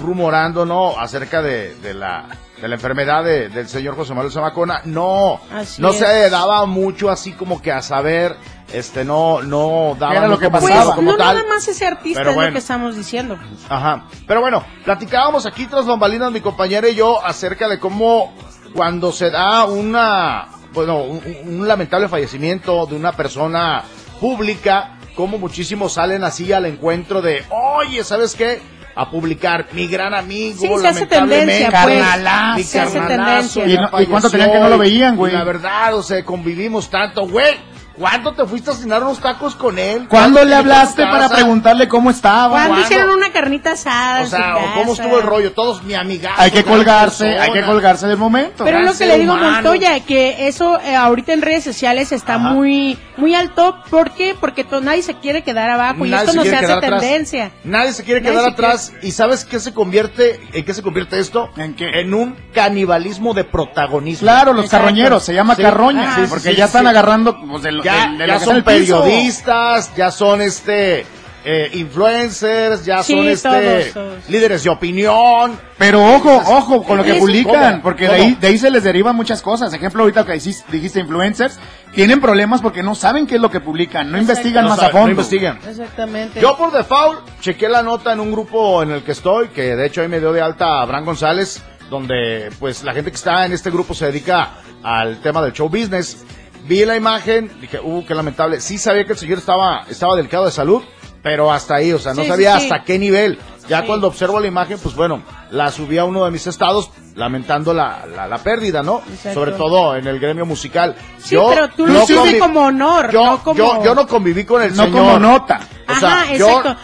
rumorando, 0.00 0.64
¿no? 0.66 0.98
Acerca 0.98 1.42
de, 1.42 1.74
de 1.76 1.94
la 1.94 2.26
de 2.60 2.68
la 2.68 2.74
enfermedad 2.74 3.24
de- 3.24 3.48
del 3.48 3.68
señor 3.68 3.96
José 3.96 4.12
Manuel 4.14 4.32
Zamacona. 4.32 4.82
No, 4.84 5.40
Así 5.52 5.80
no 5.80 5.90
es. 5.90 5.96
se 5.98 6.28
daba 6.30 6.66
mucho 6.66 7.08
así 7.10 7.32
como 7.32 7.60
que 7.62 7.72
a 7.72 7.80
saber, 7.82 8.36
este, 8.72 9.04
no, 9.04 9.42
no 9.42 9.96
daba 9.98 10.14
Era 10.16 10.28
lo 10.28 10.38
que 10.38 10.48
pues 10.50 10.62
pasaba. 10.62 10.94
como 10.94 11.12
no 11.12 11.16
tal. 11.16 11.36
nada 11.36 11.48
más 11.48 11.66
ese 11.68 11.86
artista 11.86 12.20
Pero 12.20 12.30
es 12.30 12.34
bueno. 12.36 12.48
lo 12.50 12.52
que 12.54 12.58
estamos 12.58 12.96
diciendo. 12.96 13.38
Ajá. 13.68 14.04
Pero 14.26 14.40
bueno, 14.40 14.64
platicábamos 14.84 15.46
aquí 15.46 15.66
tras 15.66 15.86
bambalinas 15.86 16.30
mi 16.32 16.40
compañera 16.40 16.88
y 16.88 16.94
yo 16.94 17.24
acerca 17.24 17.68
de 17.68 17.78
cómo 17.78 18.32
cuando 18.74 19.12
se 19.12 19.30
da 19.30 19.64
una, 19.64 20.46
bueno, 20.72 20.98
un, 21.02 21.20
un 21.44 21.68
lamentable 21.68 22.08
fallecimiento 22.08 22.86
de 22.86 22.94
una 22.96 23.12
persona 23.12 23.82
pública, 24.20 24.98
como 25.16 25.38
muchísimos 25.38 25.94
salen 25.94 26.22
así 26.24 26.52
al 26.52 26.66
encuentro 26.66 27.20
de, 27.22 27.44
oye, 27.50 28.04
¿sabes 28.04 28.34
qué? 28.36 28.60
A 28.94 29.08
publicar, 29.10 29.66
mi 29.72 29.86
gran 29.86 30.12
amigo, 30.14 30.60
Sí, 30.60 30.66
se 30.66 30.74
hace 30.88 31.00
lamentablemente, 31.06 31.46
tendencia, 31.54 31.82
pues. 31.82 31.98
carnalazo, 32.00 32.62
Se 32.64 32.80
hace 32.80 32.98
carnalazo, 32.98 33.60
tendencia. 33.60 33.66
¿Y 33.66 33.90
no- 33.92 34.00
y 34.02 34.06
cuánto 34.06 34.30
tenían 34.30 34.50
que 34.52 34.58
no 34.58 34.68
lo 34.68 34.78
veían, 34.78 35.16
güey? 35.16 35.32
La 35.32 35.44
verdad, 35.44 35.94
o 35.94 36.02
sea, 36.02 36.24
convivimos 36.24 36.90
tanto, 36.90 37.26
güey. 37.26 37.56
¿Cuándo 38.00 38.32
te 38.32 38.46
fuiste 38.46 38.70
a 38.70 38.72
cenar 38.74 39.02
unos 39.02 39.20
tacos 39.20 39.54
con 39.54 39.78
él? 39.78 40.08
¿Cuándo 40.08 40.42
le 40.42 40.54
hablaste 40.54 41.02
para 41.04 41.28
preguntarle 41.28 41.86
cómo 41.86 42.10
estaba? 42.10 42.48
Cuando 42.48 42.68
¿Cuándo? 42.70 42.86
hicieron 42.86 43.10
una 43.10 43.30
carnita 43.30 43.72
asada. 43.72 44.22
O 44.22 44.26
sea, 44.26 44.56
o 44.56 44.74
cómo 44.74 44.94
estuvo 44.94 45.18
el 45.18 45.22
rollo, 45.26 45.52
todos 45.52 45.82
mi 45.82 45.92
amiga. 45.92 46.32
Hay 46.38 46.50
que 46.50 46.64
colgarse, 46.64 47.38
hay 47.38 47.52
que 47.52 47.62
colgarse 47.62 48.06
del 48.06 48.16
momento. 48.16 48.64
Pero 48.64 48.78
es 48.78 48.86
lo 48.86 48.94
que 48.94 49.04
le 49.04 49.18
digo 49.18 49.34
a 49.34 49.36
humano. 49.36 49.52
Montoya, 49.52 50.00
que 50.00 50.48
eso 50.48 50.80
eh, 50.80 50.96
ahorita 50.96 51.34
en 51.34 51.42
redes 51.42 51.62
sociales 51.62 52.10
está 52.12 52.36
Ajá. 52.36 52.48
muy 52.54 52.98
muy 53.18 53.34
alto. 53.34 53.76
¿Por 53.90 54.12
qué? 54.12 54.34
Porque 54.40 54.64
nadie 54.80 55.02
se 55.02 55.16
quiere 55.16 55.42
quedar 55.42 55.68
abajo 55.68 56.06
y 56.06 56.14
esto 56.14 56.30
se 56.30 56.36
no 56.38 56.44
se 56.44 56.56
hace 56.56 56.72
atrás. 56.72 57.00
tendencia. 57.02 57.50
Nadie 57.64 57.92
se 57.92 58.02
quiere 58.02 58.22
Nadie 58.22 58.32
quedar 58.32 58.44
se 58.46 58.50
atrás. 58.52 58.92
¿Y 59.02 59.10
sabes 59.10 59.44
qué 59.44 59.60
se 59.60 59.74
convierte? 59.74 60.40
¿En 60.54 60.64
qué 60.64 60.72
se 60.72 60.80
convierte 60.82 61.18
esto? 61.18 61.50
¿En 61.58 61.74
qué? 61.74 62.00
En 62.00 62.14
un 62.14 62.34
canibalismo 62.54 63.34
de 63.34 63.44
protagonismo. 63.44 64.24
Claro, 64.24 64.54
los 64.54 64.64
Exacto. 64.64 64.86
carroñeros, 64.86 65.22
se 65.22 65.34
llama 65.34 65.54
Sí. 65.54 65.60
carroña, 65.60 66.12
Ajá, 66.12 66.26
porque 66.30 66.50
sí, 66.50 66.56
ya 66.56 66.64
están 66.64 66.86
agarrando 66.86 67.38
pues, 67.46 67.62
de 67.62 67.72
Ya, 67.92 68.26
de- 68.26 68.32
de 68.32 68.38
son 68.40 68.56
piso. 68.56 68.64
periodistas, 69.04 69.94
ya 69.96 70.10
son 70.10 70.40
este 70.42 71.06
eh, 71.42 71.70
influencers, 71.72 72.84
ya 72.84 73.02
Sí, 73.02 73.14
son 73.14 73.28
este 73.28 73.48
todos, 73.48 73.92
todos. 73.94 74.28
líderes 74.28 74.62
de 74.62 74.68
opinión. 74.68 75.58
Pero 75.78 76.04
ojo, 76.14 76.36
ojo 76.46 76.82
con 76.82 76.98
lo 76.98 77.04
que 77.04 77.14
publican, 77.14 77.70
¿Cómo? 77.72 77.82
porque 77.82 78.06
de 78.08 78.12
ahí, 78.14 78.34
de 78.38 78.46
ahí 78.48 78.58
se 78.58 78.70
les 78.70 78.82
derivan 78.84 79.16
muchas 79.16 79.40
cosas. 79.40 79.72
Ejemplo, 79.72 80.02
ahorita 80.02 80.26
que 80.26 80.34
dijiste, 80.34 80.70
dijiste 80.70 81.00
influencers, 81.00 81.58
tienen 81.94 82.20
problemas 82.20 82.60
porque 82.60 82.82
no 82.82 82.94
saben 82.94 83.26
qué 83.26 83.36
es 83.36 83.40
lo 83.40 83.50
que 83.50 83.60
publican, 83.60 84.12
no 84.12 84.18
investigan 84.18 84.64
No 84.64 84.70
más 84.70 84.80
a 84.82 84.90
fondo. 84.90 85.06
no 85.06 85.10
investigan. 85.12 85.58
Exactamente. 85.66 86.40
Yo 86.40 86.58
por 86.58 86.72
default 86.72 87.20
chequé 87.40 87.70
la 87.70 87.82
nota 87.82 88.12
en 88.12 88.20
un 88.20 88.32
grupo 88.32 88.82
en 88.82 88.90
el 88.90 89.02
que 89.02 89.12
estoy, 89.12 89.48
que 89.48 89.74
de 89.76 89.86
hecho 89.86 90.02
ahí 90.02 90.08
me 90.08 90.20
dio 90.20 90.32
de 90.34 90.42
alta 90.42 90.82
Abraham 90.82 91.06
González, 91.06 91.62
donde 91.88 92.50
pues 92.60 92.84
la 92.84 92.92
gente 92.92 93.10
que 93.10 93.16
está 93.16 93.46
en 93.46 93.54
este 93.54 93.70
grupo 93.70 93.94
se 93.94 94.04
dedica 94.06 94.50
al 94.82 95.20
tema 95.22 95.40
del 95.40 95.52
show 95.54 95.70
business. 95.70 96.22
Vi 96.64 96.84
la 96.84 96.96
imagen, 96.96 97.50
dije, 97.60 97.80
uh, 97.82 98.04
qué 98.06 98.14
lamentable. 98.14 98.60
Sí 98.60 98.78
sabía 98.78 99.04
que 99.04 99.12
el 99.12 99.18
señor 99.18 99.38
estaba, 99.38 99.84
estaba 99.88 100.14
delicado 100.16 100.46
de 100.46 100.52
salud, 100.52 100.82
pero 101.22 101.52
hasta 101.52 101.74
ahí, 101.76 101.92
o 101.92 101.98
sea, 101.98 102.14
no 102.14 102.22
Sí, 102.22 102.28
sabía 102.28 102.54
sí, 102.54 102.60
sí. 102.66 102.70
hasta 102.72 102.84
qué 102.84 102.98
nivel. 102.98 103.38
Ya 103.68 103.80
Sí. 103.82 103.86
cuando 103.86 104.06
observo 104.08 104.40
la 104.40 104.46
imagen, 104.46 104.78
pues 104.82 104.94
bueno, 104.94 105.22
la 105.50 105.70
subí 105.70 105.96
a 105.98 106.04
uno 106.04 106.24
de 106.24 106.30
mis 106.30 106.46
estados 106.46 106.90
lamentando 107.14 107.72
la, 107.74 108.04
la, 108.14 108.26
la 108.26 108.38
pérdida, 108.38 108.82
¿no? 108.82 108.98
Exacto. 109.10 109.34
Sobre 109.34 109.52
todo 109.52 109.96
en 109.96 110.06
el 110.06 110.18
gremio 110.18 110.44
musical. 110.46 110.94
Sí, 111.18 111.36
pero 111.48 111.68
tú 111.68 111.86
lo 111.86 112.02
hiciste 112.02 112.38
como 112.38 112.60
honor, 112.62 113.10
yo, 113.12 113.24
no 113.24 113.42
como- 113.42 113.58
yo, 113.58 113.84
yo 113.84 113.94
no 113.94 114.06
conviví 114.06 114.44
con 114.44 114.62
el 114.62 114.74
No 114.76 114.84
señor. 114.84 114.98
como 115.00 115.18
nota. 115.18 115.60
O 115.88 115.94
sea, 115.94 116.22
Ajá, 116.22 116.34
yo- 116.34 116.48
exacto. 116.48 116.76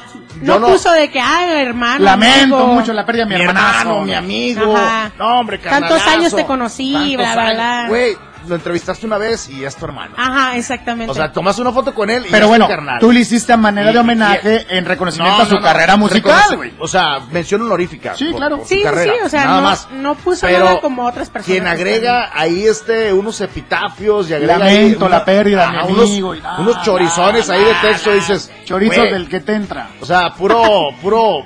yo 0.43 0.59
no, 0.61 0.67
puso 0.69 0.93
de 0.93 1.11
que, 1.11 1.19
ay, 1.21 1.62
hermano. 1.62 2.05
Lamento 2.05 2.57
amigo. 2.57 2.75
mucho 2.75 2.93
la 2.93 3.05
pérdida 3.07 3.25
de 3.25 3.35
mi, 3.37 3.43
hermano, 3.45 4.03
mi 4.03 4.15
amigo. 4.15 4.77
Ajá. 4.77 5.11
No, 5.19 5.41
hombre, 5.41 5.59
Tantos 5.59 6.07
años 6.07 6.35
te 6.35 6.45
conocí, 6.45 7.17
bla, 7.17 7.33
bla, 7.35 7.53
bla. 7.55 7.85
Güey, 7.89 8.17
lo 8.49 8.55
entrevistaste 8.55 9.07
una 9.07 9.19
vez 9.19 9.49
y 9.49 9.65
es 9.65 9.77
tu 9.77 9.85
hermano. 9.85 10.15
Ajá, 10.17 10.57
exactamente. 10.57 11.11
O 11.11 11.15
sea, 11.15 11.33
tomas 11.33 11.59
una 11.59 11.73
foto 11.73 11.95
con 11.95 12.11
él 12.11 12.25
y 12.27 12.31
Pero 12.31 12.45
es 12.45 12.49
bueno, 12.49 12.67
tu 12.67 12.71
carnal. 12.71 12.99
tú 13.01 13.13
le 13.13 13.21
hiciste 13.21 13.53
a 13.53 13.57
manera 13.57 13.91
Y- 13.91 13.93
de 13.95 13.99
homenaje 13.99 14.67
y- 14.71 14.77
en 14.77 14.85
reconocimiento 14.85 15.37
No, 15.39 15.43
a 15.43 15.47
su 15.47 15.55
no, 15.55 15.61
no, 15.61 15.67
carrera 15.67 15.97
musical, 15.97 16.33
reconoce- 16.35 16.57
güey. 16.57 16.73
O 16.79 16.89
sea, 16.89 17.21
mención 17.31 17.63
honorífica. 17.63 18.17
Sí, 18.17 18.27
por- 18.31 18.37
claro. 18.39 18.59
su 18.59 18.65
sí, 18.67 18.77
sí, 18.77 18.83
carrera, 18.83 19.13
sí, 19.15 19.19
o 19.25 19.29
sea, 19.29 19.45
nada 19.45 19.57
no, 19.61 19.63
más. 19.69 19.89
no 19.93 20.15
puso 20.15 20.47
Pero 20.47 20.65
nada 20.65 20.81
como 20.81 21.07
otras 21.07 21.31
personas. 21.31 21.47
Quien 21.47 21.65
que 21.65 21.71
agrega 21.71 22.31
ahí 22.35 22.65
este 22.67 23.13
unos 23.13 23.41
epitafios 23.41 24.29
y 24.31 24.35
agrega 24.35 24.59
Lamento 24.59 25.05
ahí 25.07 25.11
la 25.11 25.25
pérdida 25.25 25.67
de 25.71 25.73
mi 25.87 25.93
unos, 25.93 26.11
amigo 26.11 26.35
y 26.35 26.43
unos 26.59 26.83
chorizones 26.83 27.49
ahí 27.51 27.65
de 27.65 27.75
texto 27.83 28.13
dices 28.13 28.51
Chorizo 28.65 28.97
güey, 29.01 29.13
del 29.13 29.29
que 29.29 29.41
te 29.41 29.55
entra. 29.55 29.89
o 30.01 30.07
sea 30.07 30.33
puro 30.35 30.63
puro 31.03 31.45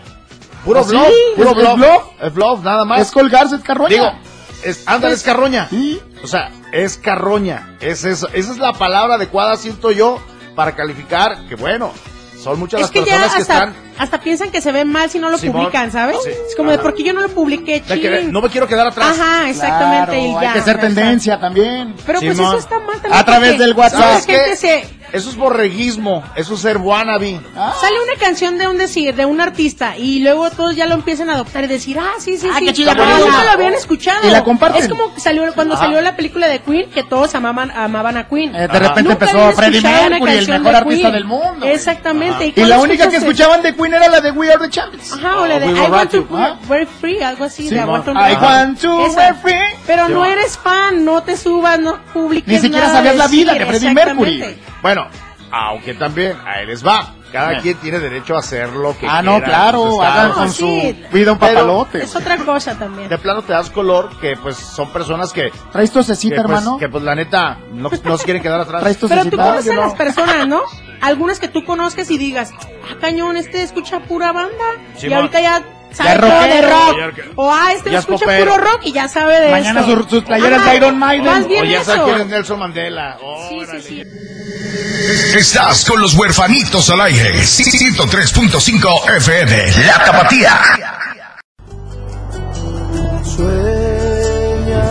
puro 0.64 0.80
¿Ah, 0.80 0.84
sí? 0.84 0.90
bluff 0.90 1.06
puro 1.36 1.50
¿Es- 1.50 1.56
es 1.56 1.62
bluff 1.62 1.76
bluff? 1.76 2.02
es 2.22 2.34
bluff 2.34 2.62
nada 2.64 2.84
más 2.84 3.00
Es 3.00 3.10
colgarse, 3.10 3.56
es 3.56 3.62
carroña. 3.62 3.88
digo 3.88 4.12
es 4.62 4.86
ándale 4.86 5.14
es 5.14 5.22
carroña 5.22 5.66
Sí. 5.70 6.00
O 6.22 6.26
sea 6.26 6.50
es 6.72 6.98
carroña 6.98 7.76
es 7.80 8.04
eso 8.04 8.28
esa 8.32 8.52
es 8.52 8.58
la 8.58 8.72
palabra 8.72 9.14
adecuada 9.14 9.56
siento 9.56 9.90
yo 9.90 10.20
para 10.54 10.74
calificar 10.76 11.46
que 11.48 11.54
bueno 11.54 11.92
son 12.42 12.58
muchas 12.58 12.80
Es 12.80 12.86
las 12.86 12.90
personas 12.90 13.34
que 13.34 13.42
están 13.42 13.74
hasta 14.00 14.20
piensan 14.20 14.50
que 14.50 14.60
se 14.60 14.72
ve 14.72 14.84
mal 14.84 15.10
si 15.10 15.18
no 15.18 15.30
lo 15.30 15.38
Simón. 15.38 15.62
publican, 15.62 15.92
¿sabes? 15.92 16.16
Sí. 16.24 16.30
Es 16.48 16.56
como 16.56 16.70
de, 16.70 16.76
Ajá. 16.76 16.82
¿por 16.82 16.94
qué 16.94 17.02
yo 17.04 17.12
no 17.12 17.20
lo 17.20 17.28
publiqué? 17.28 17.80
de 17.80 18.00
que 18.00 18.22
no 18.24 18.40
me 18.40 18.48
quiero 18.48 18.66
quedar 18.66 18.86
atrás 18.86 19.18
Ajá, 19.18 19.48
exactamente. 19.50 20.18
y 20.20 20.30
Claro, 20.30 20.42
ya, 20.42 20.48
hay 20.48 20.58
que 20.58 20.62
ser 20.64 20.76
sea, 20.78 20.80
tendencia 20.88 21.38
también. 21.40 21.94
Pero 22.06 22.20
pues 22.20 22.36
Simón. 22.36 22.48
eso 22.48 22.58
está 22.58 22.78
mal 22.80 22.94
también. 23.00 23.12
A 23.14 23.24
través 23.24 23.50
porque 23.52 23.62
del 23.64 23.72
WhatsApp. 23.74 24.24
gente 24.26 24.56
se, 24.56 24.84
eso 25.12 25.28
es 25.30 25.36
borreguismo 25.36 26.22
eso 26.36 26.54
es 26.54 26.60
ser 26.60 26.76
wannabe 26.78 27.40
Ah, 27.56 27.74
Sale 27.80 27.96
una 28.00 28.14
canción 28.18 28.58
de 28.58 28.68
un 28.68 28.78
decir, 28.78 29.14
de 29.14 29.24
un 29.26 29.40
artista, 29.40 29.96
y 29.96 30.20
luego 30.20 30.50
todos 30.50 30.76
ya 30.76 30.86
lo 30.86 30.94
empiezan 30.94 31.28
a 31.30 31.34
adoptar 31.34 31.64
y 31.64 31.66
decir, 31.66 31.98
ah, 31.98 32.12
sí, 32.18 32.36
sí, 32.38 32.48
Ah, 32.50 32.56
sí. 32.58 32.66
qué 32.66 32.72
chida 32.72 32.94
rola. 32.94 33.18
nunca 33.18 33.44
lo 33.44 33.50
habían 33.50 33.74
escuchado. 33.74 34.26
Y 34.26 34.30
la 34.30 34.44
comparten. 34.44 34.82
Es 34.82 34.88
como 34.88 35.12
que 35.14 35.20
salió, 35.20 35.52
cuando 35.54 35.74
Ajá. 35.74 35.84
salió 35.84 36.00
la 36.00 36.16
película 36.16 36.46
de 36.48 36.60
Queen, 36.60 36.88
que 36.90 37.02
todos 37.02 37.34
amaban, 37.34 37.70
amaban 37.72 38.16
a 38.16 38.28
Queen. 38.28 38.54
eh, 38.54 38.68
de 38.68 38.78
repente 38.78 39.02
Nunca 39.02 39.26
empezó 39.26 39.52
Freddie 39.52 39.80
Mercury, 39.82 40.32
el 40.32 40.48
mejor 40.48 40.70
de 40.72 40.78
artista 40.78 41.10
del 41.10 41.24
mundo. 41.24 41.66
Exactamente. 41.66 42.44
Ajá. 42.56 42.60
Y 42.60 42.64
la 42.64 42.78
única 42.78 43.08
que 43.10 43.16
escuchaban 43.16 43.62
de 43.62 43.74
Queen 43.74 43.89
era 43.96 44.08
la 44.08 44.20
de 44.20 44.30
We 44.32 44.52
Are 44.52 44.58
the 44.58 44.70
Champions. 44.70 45.12
Ajá, 45.12 45.40
o 45.40 45.46
la 45.46 45.58
de 45.58 45.66
We 45.72 45.78
I 45.86 45.90
want 45.90 46.10
to 46.10 46.26
very 46.68 46.86
free, 46.86 47.22
algo 47.22 47.44
así, 47.44 47.68
de 47.68 47.76
I 47.76 47.84
want 47.84 48.04
to 48.04 48.12
I 48.12 48.34
want 48.34 48.80
to 48.80 49.06
Esa. 49.06 49.32
be 49.32 49.38
free. 49.40 49.78
Pero 49.86 50.02
no 50.08 50.08
Simón. 50.08 50.28
eres 50.28 50.58
fan, 50.58 51.04
no 51.04 51.22
te 51.22 51.36
subas, 51.36 51.78
no 51.78 51.98
publiques 52.12 52.48
Ni 52.48 52.58
siquiera 52.58 52.86
nada 52.86 52.98
sabías 52.98 53.16
la 53.16 53.28
vida 53.28 53.54
de 53.54 53.66
Freddie. 53.66 53.94
Mercury. 53.94 54.58
bueno 54.82 55.06
aunque 55.52 55.94
también 55.94 56.36
a 56.46 56.60
él 56.60 56.68
les 56.68 56.86
va 56.86 57.12
cada 57.32 57.60
quien 57.60 57.76
tiene 57.78 57.98
derecho 57.98 58.34
a 58.36 58.40
hacer 58.40 58.70
lo 58.70 58.96
que 58.98 59.06
Ah, 59.08 59.22
no, 59.22 59.32
quiera, 59.32 59.46
claro, 59.46 59.82
pues, 59.82 59.92
está- 59.94 60.12
hagan 60.14 60.28
No, 60.28 60.34
con 60.34 60.50
sí. 60.52 60.96
su 61.10 61.14
vida 61.16 61.32
un 61.32 61.38
papalote. 61.38 62.02
Es 62.02 62.16
otra 62.16 62.36
cosa 62.38 62.74
también. 62.78 63.08
de 63.08 63.18
plano 63.18 63.42
te 63.42 63.52
das 63.52 63.70
color 63.70 64.10
que 64.20 64.36
pues 64.36 64.56
son 64.56 64.90
personas 64.92 65.32
que 65.32 65.52
¿Traes 65.72 65.90
tosecita, 65.92 66.36
que, 66.36 66.42
pues, 66.42 66.58
hermano? 66.58 66.78
que 66.78 66.88
pues 66.88 67.02
la 67.04 67.14
neta 67.14 67.58
no, 67.72 67.90
no 68.04 68.16
se 68.18 68.24
quieren 68.24 68.42
quedar 68.42 68.60
atrás 68.60 68.80
¿Traes 68.82 68.96
Pero 68.96 69.24
tú 69.26 69.36
conoces 69.36 69.70
a 69.72 69.74
no. 69.74 69.80
las 69.82 69.94
personas, 69.94 70.46
¿no? 70.46 70.60
Algunas 71.00 71.38
que 71.40 71.48
tú 71.48 71.64
conozcas 71.64 72.10
y 72.10 72.18
digas, 72.18 72.52
ah, 72.60 72.96
cañón, 73.00 73.36
este 73.36 73.62
escucha 73.62 74.00
pura 74.00 74.32
banda. 74.32 74.64
y 75.00 75.12
ahorita 75.12 75.40
ya 75.40 75.62
sabe 75.92 76.48
de 76.54 76.62
rock. 76.62 76.96
O 77.36 77.50
ah, 77.52 77.72
este 77.72 77.90
ya 77.90 77.98
es 77.98 78.04
escucha 78.04 78.24
popero. 78.26 78.52
puro 78.52 78.64
rock 78.64 78.80
y 78.84 78.92
ya 78.92 79.08
sabe 79.08 79.40
de 79.40 79.50
Mañana 79.50 79.80
esto. 79.80 79.98
sus- 80.00 80.10
sus 80.10 80.24
playeras 80.24 80.60
Ajá, 80.60 80.70
de 80.70 80.76
Iron 80.76 80.98
Maiden. 80.98 81.26
Más 81.26 81.46
bien 81.48 81.62
o 81.62 81.64
ya 81.66 81.84
sabes 81.84 82.00
eso. 82.00 82.04
quién 82.08 82.20
es 82.20 82.26
Nelson 82.28 82.58
Mandela 82.58 83.16
Sí, 83.20 83.24
sí, 83.48 83.56
Órale. 83.56 83.82
sí. 83.82 84.02
Estás 85.36 85.84
con 85.84 86.00
los 86.00 86.14
huerfanitos 86.14 86.88
al 86.90 87.00
aire. 87.02 87.32
103.5 87.44 89.16
FM. 89.16 89.72
La 89.86 90.04
Tapatía. 90.04 90.60
Sueña, 94.60 94.84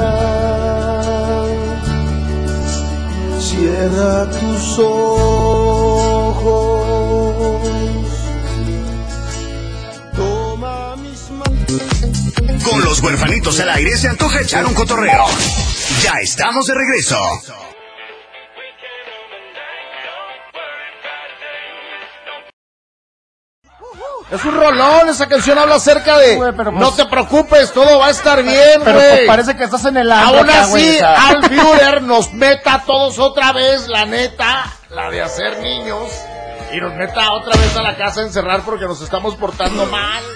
cierra 3.40 4.26
tus 4.30 4.80
ojos, 4.80 5.49
Con 12.64 12.84
los 12.84 13.00
huerfanitos 13.02 13.60
al 13.60 13.70
aire 13.70 13.98
se 13.98 14.08
antoja 14.08 14.42
echar 14.42 14.66
un 14.66 14.74
cotorreo. 14.74 15.26
Ya 16.04 16.14
estamos 16.22 16.68
de 16.68 16.76
regreso. 16.76 17.20
es 24.32 24.46
un 24.46 24.56
rolón 24.56 25.10
esa 25.10 25.28
canción 25.28 25.58
habla 25.58 25.76
acerca 25.76 26.18
de 26.20 26.38
pero 26.56 26.72
pues- 26.72 26.74
no 26.74 26.94
te 26.94 27.06
preocupes 27.06 27.72
todo 27.72 28.00
va 28.00 28.08
a 28.08 28.12
estar 28.12 28.44
bien 28.44 28.82
Pero 28.84 29.00
güey 29.00 29.10
pues, 29.10 29.28
parece 29.28 29.56
que 29.56 29.64
estás 29.64 29.86
en 29.86 29.98
el 29.98 30.12
aún 30.12 30.50
así. 30.50 31.00
Al 31.00 31.44
Führer 31.50 32.02
nos 32.04 32.32
meta 32.34 32.76
a 32.76 32.84
todos 32.84 33.18
otra 33.18 33.54
vez 33.54 33.88
la 33.88 34.06
neta 34.06 34.72
la 34.90 35.10
de 35.10 35.22
hacer 35.22 35.60
niños 35.60 36.12
y 36.72 36.80
nos 36.80 36.94
meta 36.96 37.32
otra 37.32 37.56
vez 37.60 37.76
a 37.76 37.82
la 37.82 37.96
casa 37.96 38.22
a 38.22 38.24
encerrar 38.24 38.62
porque 38.62 38.86
nos 38.86 39.02
estamos 39.02 39.36
portando 39.36 39.86
mal. 39.86 40.24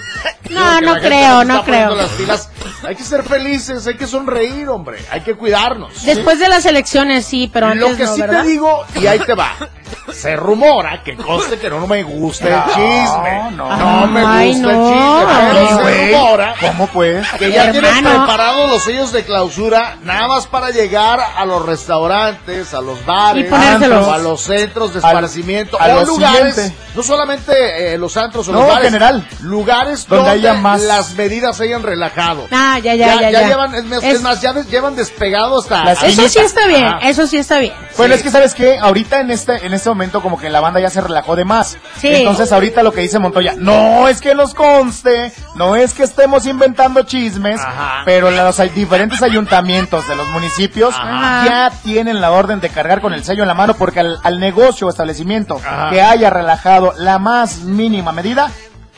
No, 0.50 0.80
no 0.80 0.96
creo, 1.00 1.42
no 1.44 1.64
creo. 1.64 1.94
Las 1.94 2.10
pilas. 2.10 2.50
Hay 2.86 2.94
que 2.94 3.02
ser 3.02 3.24
felices, 3.24 3.86
hay 3.86 3.96
que 3.96 4.06
sonreír, 4.06 4.68
hombre. 4.68 4.98
Hay 5.10 5.22
que 5.22 5.34
cuidarnos. 5.34 6.04
Después 6.04 6.38
de 6.38 6.48
las 6.48 6.64
elecciones, 6.66 7.24
sí, 7.24 7.50
pero 7.52 7.66
antes 7.66 7.90
Lo 7.90 7.96
que 7.96 8.04
no, 8.04 8.14
sí 8.14 8.20
¿verdad? 8.20 8.42
te 8.42 8.48
digo, 8.50 8.84
y 9.00 9.06
ahí 9.06 9.18
te 9.20 9.34
va. 9.34 9.56
se 10.12 10.36
rumora 10.36 11.02
que 11.02 11.16
conste 11.16 11.58
que 11.58 11.68
no 11.70 11.86
me 11.86 12.02
gusta 12.02 12.48
el 12.48 12.64
chisme. 12.74 13.50
no. 13.56 13.76
No, 13.76 14.06
me 14.06 14.24
Ay, 14.24 14.52
gusta 14.52 14.72
no. 14.72 14.88
el 14.88 14.92
chisme. 14.94 15.32
Ay, 15.34 15.46
Pero 15.52 15.68
se 15.84 16.12
rumora 16.12 16.54
¿Cómo 16.60 16.86
pues? 16.88 17.26
que 17.38 17.52
ya 17.52 17.70
tienen 17.72 18.04
preparados 18.04 18.70
los 18.70 18.84
sellos 18.84 19.12
de 19.12 19.24
clausura 19.24 19.96
nada 20.02 20.28
más 20.28 20.46
para 20.46 20.70
llegar 20.70 21.20
a 21.36 21.44
los 21.44 21.64
restaurantes, 21.64 22.74
a 22.74 22.80
los 22.80 23.04
bares, 23.06 23.50
a 23.52 24.18
los 24.18 24.40
centros 24.40 24.92
de 24.92 24.98
esparcimiento 25.00 25.80
a 25.80 25.84
o 25.86 26.00
lo 26.00 26.04
lugares, 26.06 26.54
siguiente. 26.54 26.76
no 26.94 27.02
solamente 27.02 27.94
eh, 27.94 27.98
los 27.98 28.16
antros 28.16 28.48
o 28.48 28.52
No, 28.52 28.60
los 28.60 28.68
bares, 28.68 28.84
general. 28.86 29.26
lugares 29.40 30.06
Donde 30.06 30.30
donde, 30.30 30.48
haya 30.48 30.54
más- 30.60 30.82
las 30.82 31.14
medidas 31.14 31.56
se 31.56 31.64
hayan 31.64 31.82
relajado. 31.82 32.46
Ah, 32.50 32.78
ya, 32.78 32.94
ya, 32.94 33.20
ya, 33.20 33.30
ya. 33.30 33.46
llevan, 33.48 33.74
es 33.74 33.84
más, 33.84 34.02
Es- 34.04 34.14
es 34.14 34.22
más, 34.22 34.40
ya 34.40 34.52
llevan 34.52 34.94
despegado 34.96 35.58
hasta... 35.60 35.84
Las 35.84 36.02
Eso 36.02 36.28
sí 36.28 36.38
está 36.38 36.66
bien, 36.66 36.88
eso 37.02 37.26
sí 37.26 37.36
está 37.38 37.58
bien. 37.58 37.74
Bueno, 37.96 38.14
es 38.14 38.22
que 38.22 38.30
sabes 38.30 38.54
que 38.54 38.78
ahorita 38.78 39.20
en 39.20 39.30
este 39.30 39.64
en 39.66 39.72
este 39.72 39.83
momento 39.88 40.20
como 40.22 40.38
que 40.38 40.50
la 40.50 40.60
banda 40.60 40.80
ya 40.80 40.90
se 40.90 41.00
relajó 41.00 41.36
de 41.36 41.44
más. 41.44 41.76
Sí. 41.96 42.08
Entonces 42.08 42.52
ahorita 42.52 42.82
lo 42.82 42.92
que 42.92 43.00
dice 43.02 43.18
Montoya, 43.18 43.54
no 43.56 44.08
es 44.08 44.20
que 44.20 44.34
nos 44.34 44.54
conste, 44.54 45.32
no 45.56 45.76
es 45.76 45.94
que 45.94 46.02
estemos 46.02 46.46
inventando 46.46 47.02
chismes, 47.02 47.60
Ajá. 47.60 48.02
pero 48.04 48.30
los 48.30 48.56
diferentes 48.74 49.22
ayuntamientos 49.22 50.06
de 50.08 50.16
los 50.16 50.28
municipios 50.28 50.94
Ajá. 50.96 51.44
ya 51.46 51.70
tienen 51.82 52.20
la 52.20 52.30
orden 52.30 52.60
de 52.60 52.68
cargar 52.70 53.00
con 53.00 53.12
el 53.14 53.24
sello 53.24 53.42
en 53.42 53.48
la 53.48 53.54
mano 53.54 53.74
porque 53.74 54.00
al, 54.00 54.18
al 54.22 54.40
negocio 54.40 54.86
o 54.86 54.90
establecimiento 54.90 55.60
Ajá. 55.64 55.90
que 55.90 56.02
haya 56.02 56.30
relajado 56.30 56.94
la 56.96 57.18
más 57.18 57.60
mínima 57.60 58.12
medida, 58.12 58.50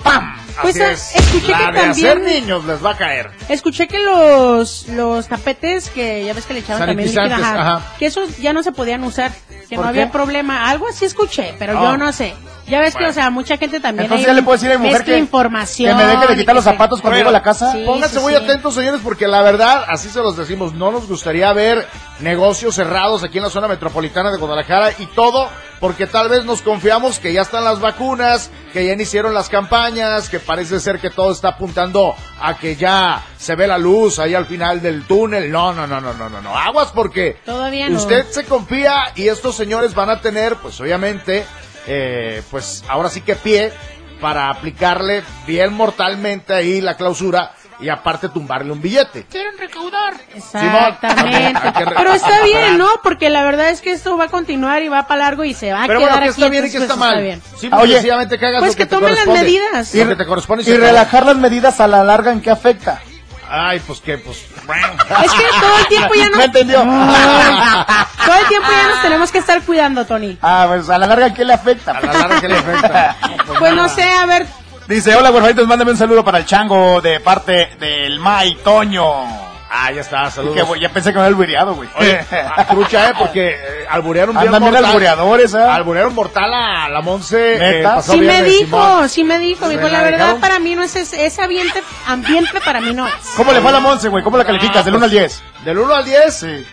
¡pam! 0.03 0.37
Pues, 0.63 0.81
ah, 0.81 0.91
es. 0.91 1.15
escuché 1.17 1.53
La 1.53 1.59
que 1.59 1.73
de 1.73 1.81
hacer 1.81 2.15
también- 2.15 2.43
niños 2.43 2.65
les 2.65 2.85
va 2.85 2.91
a 2.93 2.97
caer. 2.97 3.31
Escuché 3.49 3.87
que 3.87 3.99
los, 3.99 4.89
los 4.89 5.29
tapetes 5.29 5.91
que 5.91 6.25
ya 6.25 6.33
ves 6.33 6.47
que 6.47 6.55
le 6.55 6.61
echaban 6.61 6.87
también 6.87 7.09
líquido, 7.09 7.23
Sanitizantes, 7.29 7.61
ajá, 7.61 7.77
ajá. 7.79 7.93
que 7.99 8.07
esos 8.07 8.39
ya 8.39 8.53
no 8.53 8.63
se 8.63 8.73
podían 8.73 9.05
usar, 9.05 9.33
que 9.69 9.77
no 9.77 9.83
¿Por 9.83 9.89
había 9.91 10.11
problema. 10.11 10.69
Algo 10.71 10.89
así 10.89 11.05
escuché, 11.05 11.55
pero 11.59 11.75
yo 11.75 11.97
no 11.97 12.13
sé. 12.13 12.35
Ya 12.69 12.81
ves 12.81 12.97
que, 12.97 13.07
o 13.07 13.13
sea, 13.13 13.31
mucha 13.31 13.57
gente 13.59 13.79
también 13.79 14.07
Entonces 14.07 14.27
ya 14.27 14.33
le 14.33 14.43
puedo 14.43 14.57
decir 14.59 14.73
a 14.73 14.79
mi 14.79 14.87
mujer 14.89 15.05
que, 15.05 15.17
información. 15.19 15.97
que 15.97 16.05
me 16.05 16.11
deje 16.11 16.27
de 16.27 16.37
quitar 16.37 16.53
los 16.55 16.65
zapatos 16.65 17.01
cuando 17.01 17.17
llego 17.17 17.29
a 17.29 17.33
la 17.33 17.43
casa. 17.43 17.71
sí. 17.71 17.85
Pónganse 17.87 18.19
muy 18.19 18.33
sí. 18.33 18.39
atentos, 18.43 18.75
señores, 18.75 19.01
porque 19.05 19.29
la 19.29 19.41
verdad, 19.43 19.85
así 19.89 20.09
se 20.09 20.19
los 20.19 20.37
decimos, 20.37 20.73
no 20.75 20.91
nos 20.91 21.07
gustaría 21.07 21.53
ver 21.53 21.87
negocios 22.19 22.75
cerrados 22.75 23.23
aquí 23.23 23.39
en 23.39 23.45
la 23.45 23.51
zona 23.51 23.69
metropolitana 23.69 24.33
de 24.33 24.39
Guadalajara 24.39 24.91
y 24.99 25.07
todo 25.07 25.49
porque 25.81 26.07
tal 26.07 26.29
vez 26.29 26.45
nos 26.45 26.63
confiamos 26.63 27.19
que 27.19 27.33
ya 27.33 27.43
están 27.43 27.65
las 27.65 27.81
vacunas, 27.81 28.51
que 28.73 28.87
ya 28.87 28.93
iniciaron 28.93 29.35
las 29.35 29.49
campañas, 29.49 30.29
que 30.29 30.39
parece 30.41 30.81
ser 30.81 30.99
que 31.01 31.11
todo 31.11 31.33
está 31.33 31.49
apuntando 31.51 32.15
a 32.41 32.57
que 32.57 32.77
ya 32.77 33.23
se 33.39 33.55
ve 33.55 33.67
la 33.67 33.79
luz 33.79 34.19
ahí 34.19 34.35
al 34.35 34.47
final 34.47 34.81
del 34.81 35.05
túnel. 35.05 35.51
No, 35.51 35.73
no, 35.73 35.87
no, 35.87 36.01
no, 36.01 36.15
no, 36.15 36.29
no, 36.29 36.41
no. 36.41 36.57
Aguas 36.57 36.93
porque 36.95 37.37
Todavía 37.45 37.89
no. 37.89 37.97
usted 37.99 38.27
se 38.31 38.45
confía 38.45 39.13
y 39.15 39.29
estos 39.29 39.55
señores 39.57 39.95
van 39.95 40.11
a 40.11 40.21
tener, 40.21 40.57
pues 40.57 40.81
obviamente, 40.81 41.45
eh, 41.87 42.43
pues 42.51 42.83
ahora 42.89 43.11
sí 43.11 43.21
que 43.21 43.37
pie 43.37 43.73
para 44.21 44.49
aplicarle 44.49 45.23
bien 45.47 45.73
mortalmente 45.75 46.55
ahí 46.55 46.81
la 46.81 46.97
clausura 46.97 47.53
y 47.79 47.89
aparte 47.89 48.29
tumbarle 48.29 48.73
un 48.73 48.81
billete. 48.81 49.27
Quieren 49.31 49.57
recaudar. 49.59 50.15
Exactamente. 50.35 51.61
Que 51.79 51.85
Pero 51.97 52.13
está 52.15 52.43
bien, 52.45 52.79
¿no? 52.79 52.89
Porque 53.03 53.29
la 53.31 53.43
verdad 53.45 53.69
es 53.71 53.81
que 53.81 53.93
esto 53.93 54.17
va 54.17 54.25
a 54.25 54.29
continuar 54.29 54.83
y 54.83 54.89
va 54.89 55.07
para 55.07 55.23
largo 55.25 55.45
y 55.45 55.55
se 55.55 55.73
va 55.73 55.85
a 55.85 55.87
Pero 55.87 56.01
quedar 56.01 56.13
bueno, 56.13 56.25
¿qué 56.25 56.31
aquí. 56.31 56.41
está 56.41 56.51
bien 56.51 56.65
y 56.67 56.71
qué 56.71 56.77
entonces, 56.79 56.97
está 56.97 57.05
pues, 57.05 57.15
mal? 57.15 57.23
bien. 57.23 57.43
Y 57.63 57.75
Oye, 57.75 57.95
sencillamente 57.95 58.39
que 58.39 58.47
hagas 58.47 58.61
pues 58.61 58.73
lo 58.73 58.77
que, 58.77 58.83
que 58.85 58.87
tomen 58.87 59.15
las 59.15 59.25
corresponde. 59.25 59.43
medidas. 59.43 59.95
Lo 59.95 60.09
que 60.09 60.17
te 60.17 60.27
corresponde 60.27 60.71
Y 60.71 60.77
relajar 60.77 61.27
las 61.27 61.37
medidas 61.37 61.81
a 61.81 61.87
la 61.89 62.03
larga 62.05 62.33
en 62.33 62.41
qué 62.41 62.51
afecta. 62.51 63.01
Ay, 63.49 63.79
pues 63.87 64.01
que, 64.01 64.19
pues. 64.19 64.39
Es 64.39 65.33
que 65.33 65.45
todo 65.61 65.79
el 65.79 65.87
tiempo 65.87 66.15
ya 66.15 66.25
¿Me 66.31 66.37
no... 66.37 66.43
entendió? 66.43 66.79
Todo 66.83 68.37
el 68.41 68.49
tiempo 68.49 68.69
ya 68.71 68.89
nos 68.89 69.03
tenemos 69.03 69.31
que 69.31 69.39
estar 69.39 69.63
cuidando, 69.63 70.05
Tony. 70.05 70.37
Ah, 70.43 70.65
pues 70.69 70.89
a 70.91 70.99
la 70.99 71.07
larga, 71.07 71.33
¿qué 71.33 71.45
le 71.45 71.53
afecta? 71.53 71.93
A 71.93 72.01
la 72.01 72.13
larga, 72.13 72.41
¿qué 72.41 72.49
le 72.49 72.59
afecta? 72.59 73.17
Pues 73.61 73.73
no 73.75 73.89
sé, 73.89 74.03
a 74.03 74.27
ver, 74.27 74.47
Dice, 74.89 75.17
hola, 75.17 75.33
huerfanitos, 75.33 75.67
mándame 75.67 75.91
un 75.91 75.97
saludo 75.97 76.25
para 76.25 76.39
el 76.39 76.45
chango 76.47 77.01
de 77.01 77.19
parte 77.19 77.71
del 77.81 78.21
May 78.21 78.55
Toño. 78.57 79.25
Ah, 79.69 79.91
ya 79.93 80.01
está, 80.01 80.31
saludos. 80.31 80.57
que, 80.75 80.81
ya 80.81 80.89
pensé 80.91 81.11
que 81.11 81.15
me 81.19 81.23
había 81.25 81.31
albureado, 81.31 81.75
güey. 81.75 81.89
Oye, 81.99 82.21
ah, 82.57 82.67
trucha, 82.69 83.11
eh, 83.11 83.13
porque 83.19 83.49
eh, 83.51 83.87
alburearon 83.91 84.37
bien 84.37 84.47
Andan 84.47 84.63
bien 84.63 84.73
mortal. 84.73 84.85
albureadores, 84.91 85.55
¿eh? 85.55 85.59
Alburearon 85.61 86.15
mortal 86.15 86.55
a 86.55 86.89
la 86.89 87.01
Monse. 87.01 87.81
eh, 87.81 87.85
sí 88.01 88.21
me 88.21 88.45
dijo, 88.45 88.61
Simón. 88.67 89.09
sí 89.09 89.25
me 89.25 89.39
dijo, 89.41 89.69
dijo, 89.69 89.89
la 89.89 90.03
verdad 90.03 90.19
dejaron. 90.19 90.41
para 90.41 90.61
mí 90.61 90.77
no 90.77 90.85
es 90.85 90.95
ese, 90.95 91.27
ese 91.27 91.43
ambiente, 91.43 91.83
ambiente 92.07 92.61
para 92.65 92.81
mí 92.81 92.95
no 92.95 93.09
es. 93.09 93.13
¿Cómo 93.37 93.53
le 93.53 93.61
fue 93.61 93.71
a 93.71 93.73
la 93.73 93.81
Monse, 93.81 94.09
güey? 94.09 94.23
¿Cómo 94.23 94.37
la 94.39 94.45
calificas? 94.45 94.85
Del 94.85 94.95
1 94.95 95.05
al 95.05 95.11
10. 95.11 95.43
Del 95.65 95.79
1 95.79 95.95
al 95.95 96.05
10, 96.05 96.33
Sí. 96.35 96.67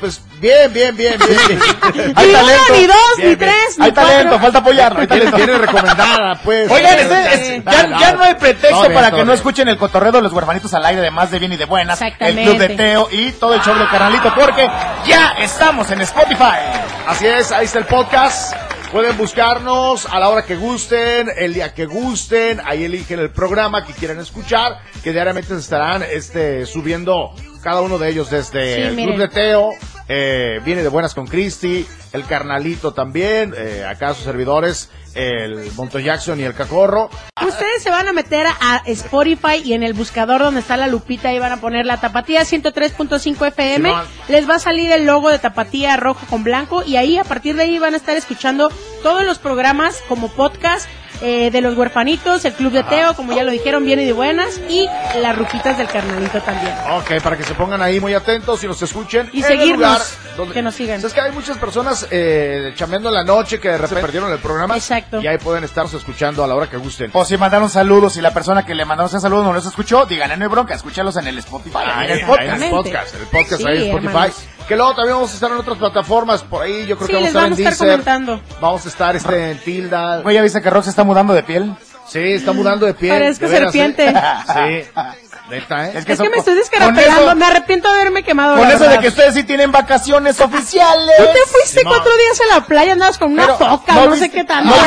Pues 0.00 0.20
bien, 0.40 0.72
bien, 0.72 0.94
bien, 0.96 1.16
bien. 1.18 2.12
Hay 2.14 2.26
ni 2.26 2.32
talento. 2.32 2.62
uno, 2.68 2.76
ni 2.76 2.86
dos, 2.86 2.96
Bien, 3.16 3.28
ni 3.30 3.34
bien. 3.34 3.38
tres, 3.38 3.78
ni 3.78 3.84
Hay 3.86 3.92
talento, 3.92 4.22
cuatro. 4.24 4.38
falta 4.40 4.58
apoyarlo. 4.58 5.00
Hay 5.00 5.06
talento. 5.06 5.36
tiene 5.36 5.58
recomendada, 5.58 6.34
pues. 6.44 6.70
Oigan, 6.70 6.98
es- 6.98 7.64
ya, 7.64 7.86
No, 7.86 8.00
ya 8.00 8.12
no 8.12 8.22
hay 8.22 8.34
pretexto 8.34 8.80
bien, 8.82 8.92
para 8.94 9.10
que 9.10 9.24
no 9.24 9.32
escuchen 9.32 9.68
el 9.68 9.76
cotorreo 9.78 10.12
de 10.12 10.22
los 10.22 10.32
huerfanitos 10.32 10.72
al 10.74 10.84
aire 10.84 11.00
de 11.00 11.10
más 11.10 11.30
de 11.30 11.38
bien 11.38 11.52
y 11.52 11.56
de 11.56 11.64
buenas, 11.64 12.00
el 12.02 12.34
club 12.36 12.58
de 12.58 12.68
Teo 12.70 13.08
y 13.10 13.32
todo 13.32 13.54
el 13.54 13.62
show 13.62 13.74
del 13.74 13.88
carnalito, 13.88 14.32
porque 14.34 14.68
ya 15.06 15.34
estamos 15.38 15.90
en 15.90 16.00
Spotify. 16.02 16.58
Así 17.06 17.26
es, 17.26 17.52
ahí 17.52 17.64
está 17.64 17.78
el 17.78 17.86
podcast. 17.86 18.54
Pueden 18.92 19.16
buscarnos 19.18 20.06
a 20.06 20.20
la 20.20 20.28
hora 20.28 20.44
que 20.44 20.54
gusten, 20.54 21.28
el 21.36 21.52
día 21.54 21.74
que 21.74 21.86
gusten, 21.86 22.62
ahí 22.64 22.84
eligen 22.84 23.18
el 23.18 23.30
programa 23.30 23.84
que 23.84 23.92
quieran 23.92 24.20
escuchar, 24.20 24.78
que 25.02 25.12
diariamente 25.12 25.48
se 25.54 25.60
estarán 25.60 26.04
este, 26.04 26.64
subiendo 26.66 27.34
cada 27.66 27.80
uno 27.80 27.98
de 27.98 28.08
ellos 28.08 28.30
desde 28.30 28.76
Sí, 28.76 28.80
el. 28.82 28.94
Club 28.94 29.16
de 29.16 29.26
Teo, 29.26 29.70
eh, 30.06 30.60
viene 30.64 30.84
de 30.84 30.88
buenas 30.88 31.14
con 31.14 31.26
Cristi, 31.26 31.84
el 32.12 32.24
Carnalito 32.24 32.94
también, 32.94 33.54
eh, 33.58 33.84
acá 33.84 34.14
sus 34.14 34.22
servidores, 34.22 34.88
el 35.14 35.72
Monto 35.74 35.98
Jackson 35.98 36.38
y 36.38 36.44
el 36.44 36.54
Cacorro. 36.54 37.10
Ustedes 37.44 37.82
se 37.82 37.90
van 37.90 38.06
a 38.06 38.12
meter 38.12 38.46
a 38.46 38.82
Spotify 38.86 39.62
y 39.64 39.72
en 39.72 39.82
el 39.82 39.94
buscador 39.94 40.42
donde 40.42 40.60
está 40.60 40.76
la 40.76 40.86
lupita 40.86 41.30
ahí 41.30 41.40
van 41.40 41.50
a 41.50 41.56
poner 41.56 41.86
la 41.86 41.96
Tapatía 42.00 42.42
103.5 42.42 43.48
FM. 43.48 43.88
Simón. 43.88 44.06
Les 44.28 44.48
va 44.48 44.54
a 44.54 44.58
salir 44.60 44.92
el 44.92 45.04
logo 45.04 45.30
de 45.30 45.40
Tapatía 45.40 45.96
rojo 45.96 46.24
con 46.30 46.44
blanco 46.44 46.84
y 46.84 46.94
ahí 46.94 47.18
a 47.18 47.24
partir 47.24 47.56
de 47.56 47.64
ahí 47.64 47.80
van 47.80 47.94
a 47.94 47.96
estar 47.96 48.16
escuchando 48.16 48.70
todos 49.02 49.24
los 49.24 49.40
programas 49.40 50.04
como 50.08 50.28
podcast 50.28 50.88
eh, 51.22 51.50
de 51.50 51.60
los 51.60 51.76
huerfanitos, 51.76 52.44
el 52.44 52.52
Club 52.54 52.72
de 52.72 52.82
Teo, 52.84 53.14
como 53.14 53.32
ya 53.32 53.42
lo 53.44 53.50
dijeron, 53.50 53.84
bien 53.84 54.00
y 54.00 54.04
de 54.04 54.12
buenas 54.12 54.60
y 54.68 54.86
las 55.20 55.36
rupitas 55.36 55.78
del 55.78 55.86
carnalito 55.88 56.40
también. 56.42 56.72
Ok, 56.92 57.22
para 57.22 57.36
que 57.36 57.42
se 57.44 57.54
pongan 57.54 57.80
ahí 57.82 58.00
muy 58.00 58.14
atentos 58.14 58.62
y 58.64 58.66
nos 58.66 58.80
escuchen. 58.82 59.28
Y 59.32 59.38
en 59.38 59.44
el 59.44 59.58
seguirnos, 59.58 59.78
lugar 59.78 60.02
donde- 60.36 60.54
que 60.54 60.62
nos 60.62 60.74
sigan. 60.74 61.04
Es 61.04 61.12
que 61.12 61.20
hay 61.20 61.32
muchas 61.32 61.58
personas 61.58 62.06
eh, 62.10 62.72
chambeando 62.76 63.08
en 63.08 63.14
la 63.14 63.24
noche 63.24 63.58
que 63.60 63.68
de 63.68 63.78
repente 63.78 64.02
perdieron 64.02 64.30
el 64.32 64.38
programa. 64.38 64.76
Exacto. 64.76 65.20
Y 65.20 65.26
ahí 65.26 65.38
pueden 65.38 65.64
estarnos 65.64 65.94
escuchando 65.94 66.44
a 66.44 66.46
la 66.46 66.54
hora 66.54 66.68
que 66.68 66.76
gusten. 66.76 67.10
O 67.14 67.24
si 67.24 67.36
mandaron 67.36 67.70
saludos 67.70 68.16
y 68.16 68.20
la 68.20 68.32
persona 68.34 68.64
que 68.64 68.74
le 68.74 68.84
mandamos 68.84 69.12
ese 69.12 69.20
saludo 69.20 69.44
no 69.44 69.52
los 69.52 69.66
escuchó, 69.66 70.06
díganle 70.06 70.36
no 70.36 70.44
hay 70.44 70.50
bronca, 70.50 70.74
escúchalos 70.74 71.16
en 71.16 71.26
el 71.28 71.38
Spotify. 71.38 71.78
Ahí, 71.84 72.06
en 72.10 72.18
el 72.18 72.26
podcast. 72.26 72.56
en 72.56 72.62
el 72.62 72.70
podcast, 72.70 73.14
en 73.14 73.20
el 73.20 73.26
podcast 73.28 73.62
Sí, 73.62 73.68
ahí 73.68 73.76
en 73.76 73.82
Spotify. 73.84 74.06
hermanos. 74.08 74.46
Que 74.68 74.74
luego 74.76 74.94
también 74.94 75.14
vamos 75.14 75.30
a 75.30 75.34
estar 75.34 75.50
en 75.50 75.56
otras 75.58 75.78
plataformas 75.78 76.42
por 76.42 76.62
ahí. 76.64 76.86
Yo 76.86 76.96
creo 76.96 77.06
Sí, 77.06 77.12
que 77.12 77.18
vamos 77.18 77.28
les 77.32 77.36
a 77.36 77.40
vamos 77.44 77.58
a 77.58 77.62
estar 77.62 77.76
comentando. 77.88 78.40
Vamos 78.60 78.84
a 78.84 78.88
estar 78.88 79.16
este, 79.16 79.50
en 79.52 79.58
Tilda. 79.60 80.22
Ya 80.32 80.42
viste 80.42 80.60
que 80.60 80.70
Rox 80.70 80.84
se 80.84 80.90
está 80.90 81.04
mudando 81.04 81.32
de 81.34 81.42
piel. 81.44 81.74
Sí, 82.08 82.18
está 82.32 82.52
mudando 82.52 82.86
de 82.86 82.94
pie. 82.94 83.10
Parezco 83.10 83.46
de 83.46 83.50
veras, 83.52 83.72
serpiente. 83.72 84.08
¿eh? 84.08 84.14
Sí. 84.46 84.90
Neta, 85.50 85.86
¿eh? 85.86 85.90
Es 85.94 86.08
Es 86.08 86.20
que 86.20 86.28
me 86.28 86.38
estoy 86.38 86.54
con 86.54 86.56
descarapelando, 86.56 87.36
me 87.36 87.44
arrepiento 87.46 87.88
de 87.88 87.94
haberme 88.00 88.24
quemado. 88.24 88.56
Con 88.56 88.68
eso 88.68 88.88
de 88.88 88.98
que 88.98 89.06
ustedes 89.08 89.32
sí 89.34 89.44
tienen 89.44 89.70
vacaciones 89.70 90.40
oficiales. 90.40 91.16
Tú 91.18 91.24
te 91.24 91.38
fuiste 91.48 91.82
cuatro 91.84 92.10
días 92.16 92.40
a 92.40 92.54
la 92.56 92.66
playa, 92.66 92.92
andabas 92.94 93.16
con 93.18 93.30
una 93.32 93.42
Pero, 93.44 93.56
foca, 93.58 93.92
¿no 93.94 94.04
no, 94.06 94.10
viste? 94.10 94.26
sé 94.26 94.32
qué 94.32 94.44
tanto. 94.44 94.74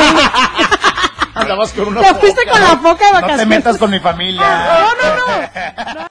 No, 1.32 1.42
Andabas 1.42 1.72
con 1.72 1.86
una 1.88 2.00
Te 2.00 2.14
fuiste 2.16 2.40
foca, 2.40 2.50
con 2.52 2.60
¿no? 2.60 2.68
la 2.68 2.76
foca 2.78 3.04
de 3.06 3.12
No 3.12 3.14
vacaciones. 3.20 3.38
te 3.38 3.46
metas 3.46 3.78
con 3.78 3.90
mi 3.90 4.00
familia. 4.00 4.42
No, 4.42 4.90
no, 4.96 5.94
no. 5.94 6.06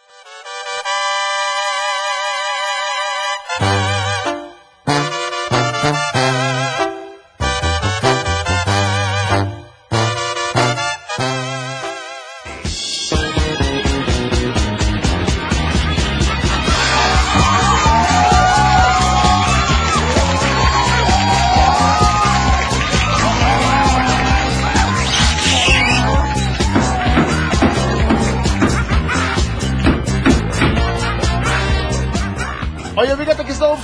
Oye, 4.90 5.19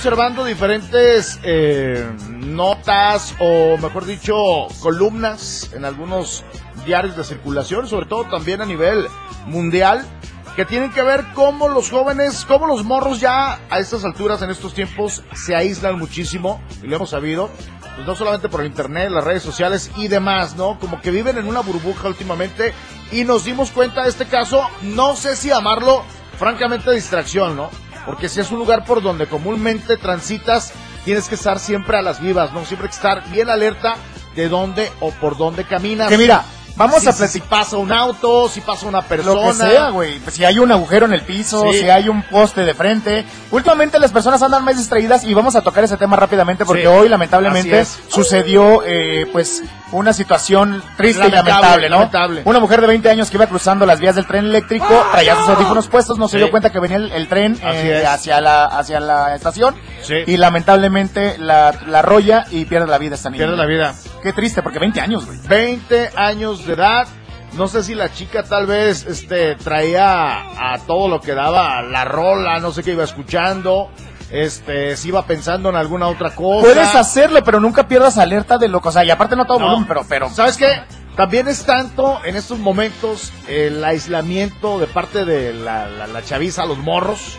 observando 0.06 0.44
diferentes 0.44 1.40
eh, 1.42 2.08
notas 2.28 3.34
o, 3.40 3.76
mejor 3.76 4.04
dicho, 4.04 4.36
columnas 4.78 5.72
en 5.74 5.84
algunos 5.84 6.44
diarios 6.84 7.16
de 7.16 7.24
circulación, 7.24 7.88
sobre 7.88 8.06
todo 8.06 8.24
también 8.26 8.60
a 8.60 8.66
nivel 8.66 9.08
mundial, 9.46 10.06
que 10.54 10.64
tienen 10.64 10.92
que 10.92 11.02
ver 11.02 11.24
cómo 11.34 11.68
los 11.68 11.90
jóvenes, 11.90 12.44
cómo 12.44 12.68
los 12.68 12.84
morros 12.84 13.18
ya 13.18 13.58
a 13.68 13.80
estas 13.80 14.04
alturas, 14.04 14.40
en 14.42 14.50
estos 14.50 14.74
tiempos, 14.74 15.24
se 15.34 15.56
aíslan 15.56 15.98
muchísimo, 15.98 16.62
y 16.84 16.86
lo 16.86 16.94
hemos 16.94 17.10
sabido, 17.10 17.50
pues 17.96 18.06
no 18.06 18.14
solamente 18.14 18.48
por 18.48 18.60
el 18.60 18.68
internet, 18.68 19.10
las 19.10 19.24
redes 19.24 19.42
sociales 19.42 19.90
y 19.96 20.06
demás, 20.06 20.54
¿no? 20.54 20.78
Como 20.78 21.00
que 21.00 21.10
viven 21.10 21.36
en 21.36 21.48
una 21.48 21.62
burbuja 21.62 22.06
últimamente 22.06 22.72
y 23.10 23.24
nos 23.24 23.42
dimos 23.44 23.72
cuenta 23.72 24.04
de 24.04 24.10
este 24.10 24.26
caso, 24.26 24.68
no 24.82 25.16
sé 25.16 25.34
si 25.34 25.48
llamarlo 25.48 26.04
francamente 26.38 26.92
distracción, 26.92 27.56
¿no? 27.56 27.70
Porque 28.06 28.28
si 28.28 28.40
es 28.40 28.50
un 28.50 28.58
lugar 28.58 28.84
por 28.84 29.02
donde 29.02 29.26
comúnmente 29.26 29.96
transitas, 29.96 30.72
tienes 31.04 31.28
que 31.28 31.34
estar 31.34 31.58
siempre 31.58 31.98
a 31.98 32.02
las 32.02 32.20
vivas, 32.20 32.52
¿no? 32.52 32.64
Siempre 32.64 32.86
hay 32.86 32.90
que 32.90 32.96
estar 32.96 33.28
bien 33.30 33.50
alerta 33.50 33.96
de 34.34 34.48
dónde 34.48 34.90
o 35.00 35.10
por 35.10 35.36
dónde 35.36 35.64
caminas. 35.64 36.08
Que 36.08 36.16
mira, 36.18 36.44
vamos 36.76 37.06
a 37.06 37.12
si, 37.12 37.18
platicar. 37.18 37.28
si 37.28 37.40
pasa 37.40 37.76
un 37.78 37.92
auto, 37.92 38.48
si 38.48 38.60
pasa 38.60 38.86
una 38.86 39.02
persona. 39.02 39.34
Lo 39.40 39.46
que 39.48 39.54
sea, 39.54 39.90
güey. 39.90 40.20
Si 40.30 40.44
hay 40.44 40.58
un 40.58 40.70
agujero 40.70 41.06
en 41.06 41.14
el 41.14 41.22
piso, 41.22 41.72
Sí. 41.72 41.80
si 41.80 41.90
hay 41.90 42.08
un 42.08 42.22
poste 42.22 42.64
de 42.64 42.74
frente. 42.74 43.24
Últimamente 43.50 43.98
las 43.98 44.12
personas 44.12 44.40
andan 44.42 44.64
más 44.64 44.76
distraídas 44.76 45.24
y 45.24 45.34
vamos 45.34 45.56
a 45.56 45.62
tocar 45.62 45.82
ese 45.84 45.96
tema 45.96 46.16
rápidamente 46.16 46.64
porque 46.64 46.82
Sí. 46.82 46.86
hoy 46.88 47.08
lamentablemente 47.08 47.84
sucedió 48.08 48.82
pues 48.84 49.28
pues 49.32 49.62
una 49.92 50.12
situación 50.12 50.82
triste 50.96 51.20
Lamentable, 51.20 51.50
y 51.50 51.52
lamentable, 51.54 51.88
¿no? 51.90 51.96
lamentable. 51.96 52.42
Una 52.44 52.58
mujer 52.60 52.80
de 52.80 52.86
20 52.88 53.08
años 53.08 53.30
que 53.30 53.36
iba 53.36 53.46
cruzando 53.46 53.86
las 53.86 54.00
vías 54.00 54.16
del 54.16 54.26
tren 54.26 54.44
eléctrico, 54.46 54.86
traía 55.12 55.36
sus 55.36 55.48
audífonos 55.48 55.86
puestos, 55.88 56.18
no 56.18 56.26
se 56.28 56.32
Sí. 56.32 56.38
dio 56.38 56.50
cuenta 56.50 56.70
que 56.70 56.80
venía 56.80 56.96
el, 56.96 57.12
el 57.12 57.28
tren 57.28 57.56
eh, 57.62 58.04
hacia 58.06 58.40
la 58.40 58.64
hacia 58.64 58.98
la 59.00 59.34
estación 59.36 59.76
Sí. 60.02 60.14
y 60.26 60.36
lamentablemente 60.36 61.38
la, 61.38 61.72
la 61.86 62.00
arrolla 62.00 62.46
y 62.50 62.64
pierde 62.64 62.88
la 62.88 62.98
vida 62.98 63.14
esta 63.14 63.30
niña. 63.30 63.44
Pierde 63.46 63.56
la 63.56 63.66
vida. 63.66 63.94
Qué 64.22 64.32
triste 64.32 64.62
porque 64.62 64.78
20 64.80 65.00
años, 65.00 65.24
güey. 65.24 65.38
20 65.46 66.10
años 66.16 66.66
de 66.66 66.72
edad. 66.74 67.06
No 67.52 67.68
sé 67.68 67.82
si 67.84 67.94
la 67.94 68.12
chica 68.12 68.42
tal 68.42 68.66
vez 68.66 69.06
este 69.06 69.54
traía 69.54 70.72
a 70.74 70.78
todo 70.86 71.08
lo 71.08 71.20
que 71.20 71.32
daba 71.32 71.80
la 71.82 72.04
rola, 72.04 72.58
no 72.58 72.70
sé 72.72 72.82
qué 72.82 72.90
iba 72.92 73.04
escuchando, 73.04 73.88
este 74.30 74.96
si 74.96 75.08
iba 75.08 75.24
pensando 75.26 75.68
en 75.68 75.76
alguna 75.76 76.08
otra 76.08 76.34
cosa. 76.34 76.66
Puedes 76.66 76.94
hacerlo, 76.94 77.42
pero 77.44 77.60
nunca 77.60 77.86
pierdas 77.88 78.18
alerta 78.18 78.58
de 78.58 78.68
lo 78.68 78.80
que, 78.80 78.88
o 78.88 78.92
sea, 78.92 79.04
y 79.04 79.10
aparte 79.10 79.36
no 79.36 79.46
todo 79.46 79.58
No. 79.60 79.66
volumen, 79.66 79.86
pero 79.88 80.04
pero 80.08 80.30
¿Sabes 80.30 80.56
qué? 80.56 80.82
También 81.16 81.48
es 81.48 81.64
tanto 81.64 82.20
en 82.24 82.36
estos 82.36 82.58
momentos 82.58 83.32
el 83.48 83.82
aislamiento 83.84 84.78
de 84.78 84.86
parte 84.86 85.24
de 85.24 85.54
la, 85.54 85.88
la, 85.88 86.06
la 86.06 86.22
chaviza, 86.22 86.66
los 86.66 86.76
morros, 86.78 87.38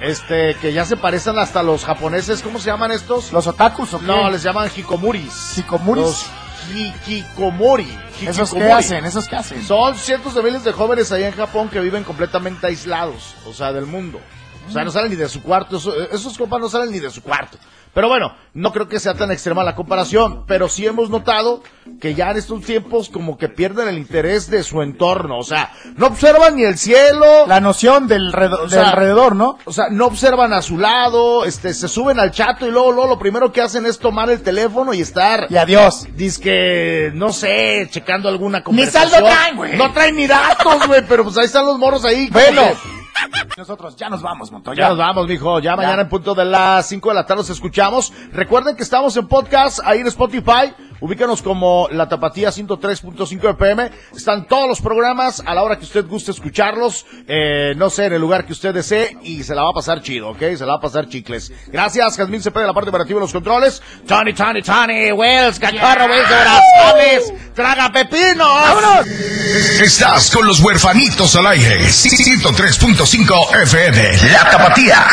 este, 0.00 0.54
que 0.60 0.72
ya 0.72 0.84
se 0.84 0.96
parecen 0.96 1.38
hasta 1.38 1.62
los 1.64 1.84
japoneses, 1.84 2.42
¿cómo 2.42 2.58
se 2.60 2.66
llaman 2.70 2.92
estos? 2.92 3.32
los 3.32 3.46
otakus 3.48 3.94
o 3.94 3.98
qué? 3.98 4.06
No, 4.06 4.30
les 4.30 4.42
llaman 4.44 4.70
hikomuris. 4.76 5.58
Hikomuris. 5.58 6.04
Los 6.04 6.26
hikikomori. 6.74 7.98
¿Esos 8.22 8.52
qué 8.52 8.70
hacen? 8.72 9.04
¿Esos 9.04 9.26
qué 9.28 9.36
hacen? 9.36 9.62
Son 9.64 9.94
cientos 9.96 10.34
de 10.34 10.42
miles 10.42 10.64
de 10.64 10.72
jóvenes 10.72 11.10
allá 11.12 11.28
en 11.28 11.34
Japón 11.34 11.68
que 11.68 11.80
viven 11.80 12.04
completamente 12.04 12.66
aislados, 12.66 13.34
o 13.46 13.52
sea, 13.52 13.72
del 13.72 13.86
mundo. 13.86 14.20
O 14.68 14.72
sea, 14.72 14.84
no 14.84 14.90
salen 14.90 15.10
ni 15.10 15.16
de 15.16 15.28
su 15.28 15.42
cuarto, 15.42 15.76
eso- 15.76 15.94
esos 16.10 16.36
compas 16.36 16.60
no 16.60 16.68
salen 16.68 16.90
ni 16.90 16.98
de 16.98 17.10
su 17.10 17.22
cuarto. 17.22 17.58
Pero 17.94 18.08
bueno, 18.08 18.34
no 18.52 18.72
creo 18.72 18.88
que 18.88 19.00
sea 19.00 19.14
tan 19.14 19.30
extrema 19.32 19.64
la 19.64 19.74
comparación, 19.74 20.44
pero 20.46 20.68
sí 20.68 20.84
hemos 20.84 21.08
notado 21.08 21.62
que 21.98 22.14
ya 22.14 22.30
en 22.30 22.36
estos 22.36 22.60
tiempos 22.60 23.08
como 23.08 23.38
que 23.38 23.48
pierden 23.48 23.88
el 23.88 23.96
interés 23.96 24.50
de 24.50 24.62
su 24.64 24.82
entorno, 24.82 25.38
o 25.38 25.42
sea, 25.42 25.72
no 25.96 26.08
observan 26.08 26.56
ni 26.56 26.64
el 26.64 26.76
cielo, 26.76 27.46
La 27.46 27.58
noción 27.60 28.06
del, 28.06 28.34
redo- 28.34 28.64
O 28.64 28.68
sea, 28.68 28.80
del 28.80 28.88
alrededor, 28.90 29.34
¿no? 29.34 29.56
o 29.64 29.72
sea, 29.72 29.86
no 29.90 30.04
observan 30.04 30.52
a 30.52 30.60
su 30.60 30.76
lado, 30.76 31.46
este, 31.46 31.72
se 31.72 31.88
suben 31.88 32.20
al 32.20 32.32
chato 32.32 32.66
y 32.66 32.70
luego, 32.70 32.92
luego 32.92 33.08
lo 33.08 33.18
primero 33.18 33.50
que 33.50 33.62
hacen 33.62 33.86
es 33.86 33.98
tomar 33.98 34.28
el 34.28 34.42
teléfono 34.42 34.92
y 34.92 35.00
estar 35.00 35.46
Y 35.48 35.56
adiós. 35.56 36.06
Dice 36.14 37.12
no 37.14 37.32
sé, 37.32 37.88
checando 37.90 38.28
alguna 38.28 38.58
Ni 38.58 38.64
conversación. 38.64 39.10
saldo 39.10 39.26
traen, 39.28 39.56
güey. 39.56 39.76
No 39.78 39.90
traen 39.92 40.16
ni 40.16 40.26
datos, 40.26 40.86
güey, 40.86 41.02
pero 41.08 41.24
pues 41.24 41.38
ahí 41.38 41.46
están 41.46 41.64
los 41.64 41.78
morros 41.78 42.04
ahí. 42.04 42.28
Bueno. 42.30 42.62
que- 42.62 43.05
Nosotros 43.56 43.96
ya 43.96 44.08
nos 44.08 44.22
vamos, 44.22 44.52
Montoya. 44.52 44.82
Ya 44.82 44.88
nos 44.90 44.98
vamos, 44.98 45.26
mijo. 45.26 45.60
Ya, 45.60 45.76
mañana 45.76 46.02
en 46.02 46.08
punto 46.08 46.34
de 46.34 46.44
las 46.44 46.86
5 46.88 47.08
de 47.08 47.14
la 47.14 47.24
tarde 47.24 47.40
nos 47.40 47.50
escuchamos. 47.50 48.12
Recuerden 48.32 48.76
que 48.76 48.82
estamos 48.82 49.16
en 49.16 49.26
podcast 49.28 49.80
ahí 49.84 50.00
en 50.00 50.06
Spotify. 50.08 50.74
Ubícanos 51.00 51.42
como 51.42 51.88
La 51.90 52.08
Tapatía 52.08 52.50
103.5 52.50 53.50
FM. 53.50 53.90
Están 54.16 54.46
todos 54.46 54.68
los 54.68 54.80
programas 54.80 55.42
a 55.44 55.54
la 55.54 55.62
hora 55.62 55.78
que 55.78 55.84
usted 55.84 56.06
guste 56.06 56.30
escucharlos. 56.30 57.06
Eh, 57.28 57.74
no 57.76 57.90
sé, 57.90 58.06
en 58.06 58.14
el 58.14 58.20
lugar 58.20 58.46
que 58.46 58.52
usted 58.52 58.72
desee. 58.72 59.16
Y 59.22 59.42
se 59.42 59.54
la 59.54 59.62
va 59.62 59.70
a 59.70 59.74
pasar 59.74 60.02
chido, 60.02 60.30
¿ok? 60.30 60.38
Se 60.38 60.60
la 60.60 60.72
va 60.72 60.78
a 60.78 60.80
pasar 60.80 61.08
chicles. 61.08 61.52
Gracias, 61.68 62.16
Jasmine 62.16 62.42
Cepeda 62.42 62.62
de 62.62 62.68
la 62.68 62.74
parte 62.74 62.90
operativa 62.90 63.18
de 63.18 63.24
los 63.24 63.32
controles. 63.32 63.82
Tony, 64.06 64.32
Tony, 64.32 64.62
Tony, 64.62 65.12
Wells, 65.12 65.58
Cachorro, 65.58 66.06
Wells 66.06 66.28
de 66.28 66.34
Brazales. 66.34 67.32
Traga 67.54 67.92
pepino. 67.92 68.46
¡Vámonos! 68.46 69.06
Estás 69.80 70.30
con 70.30 70.46
los 70.46 70.60
huerfanitos 70.60 71.36
al 71.36 71.46
aire. 71.48 71.80
103.5 71.80 73.62
FM. 73.62 74.32
La 74.32 74.50
Tapatía. 74.50 75.04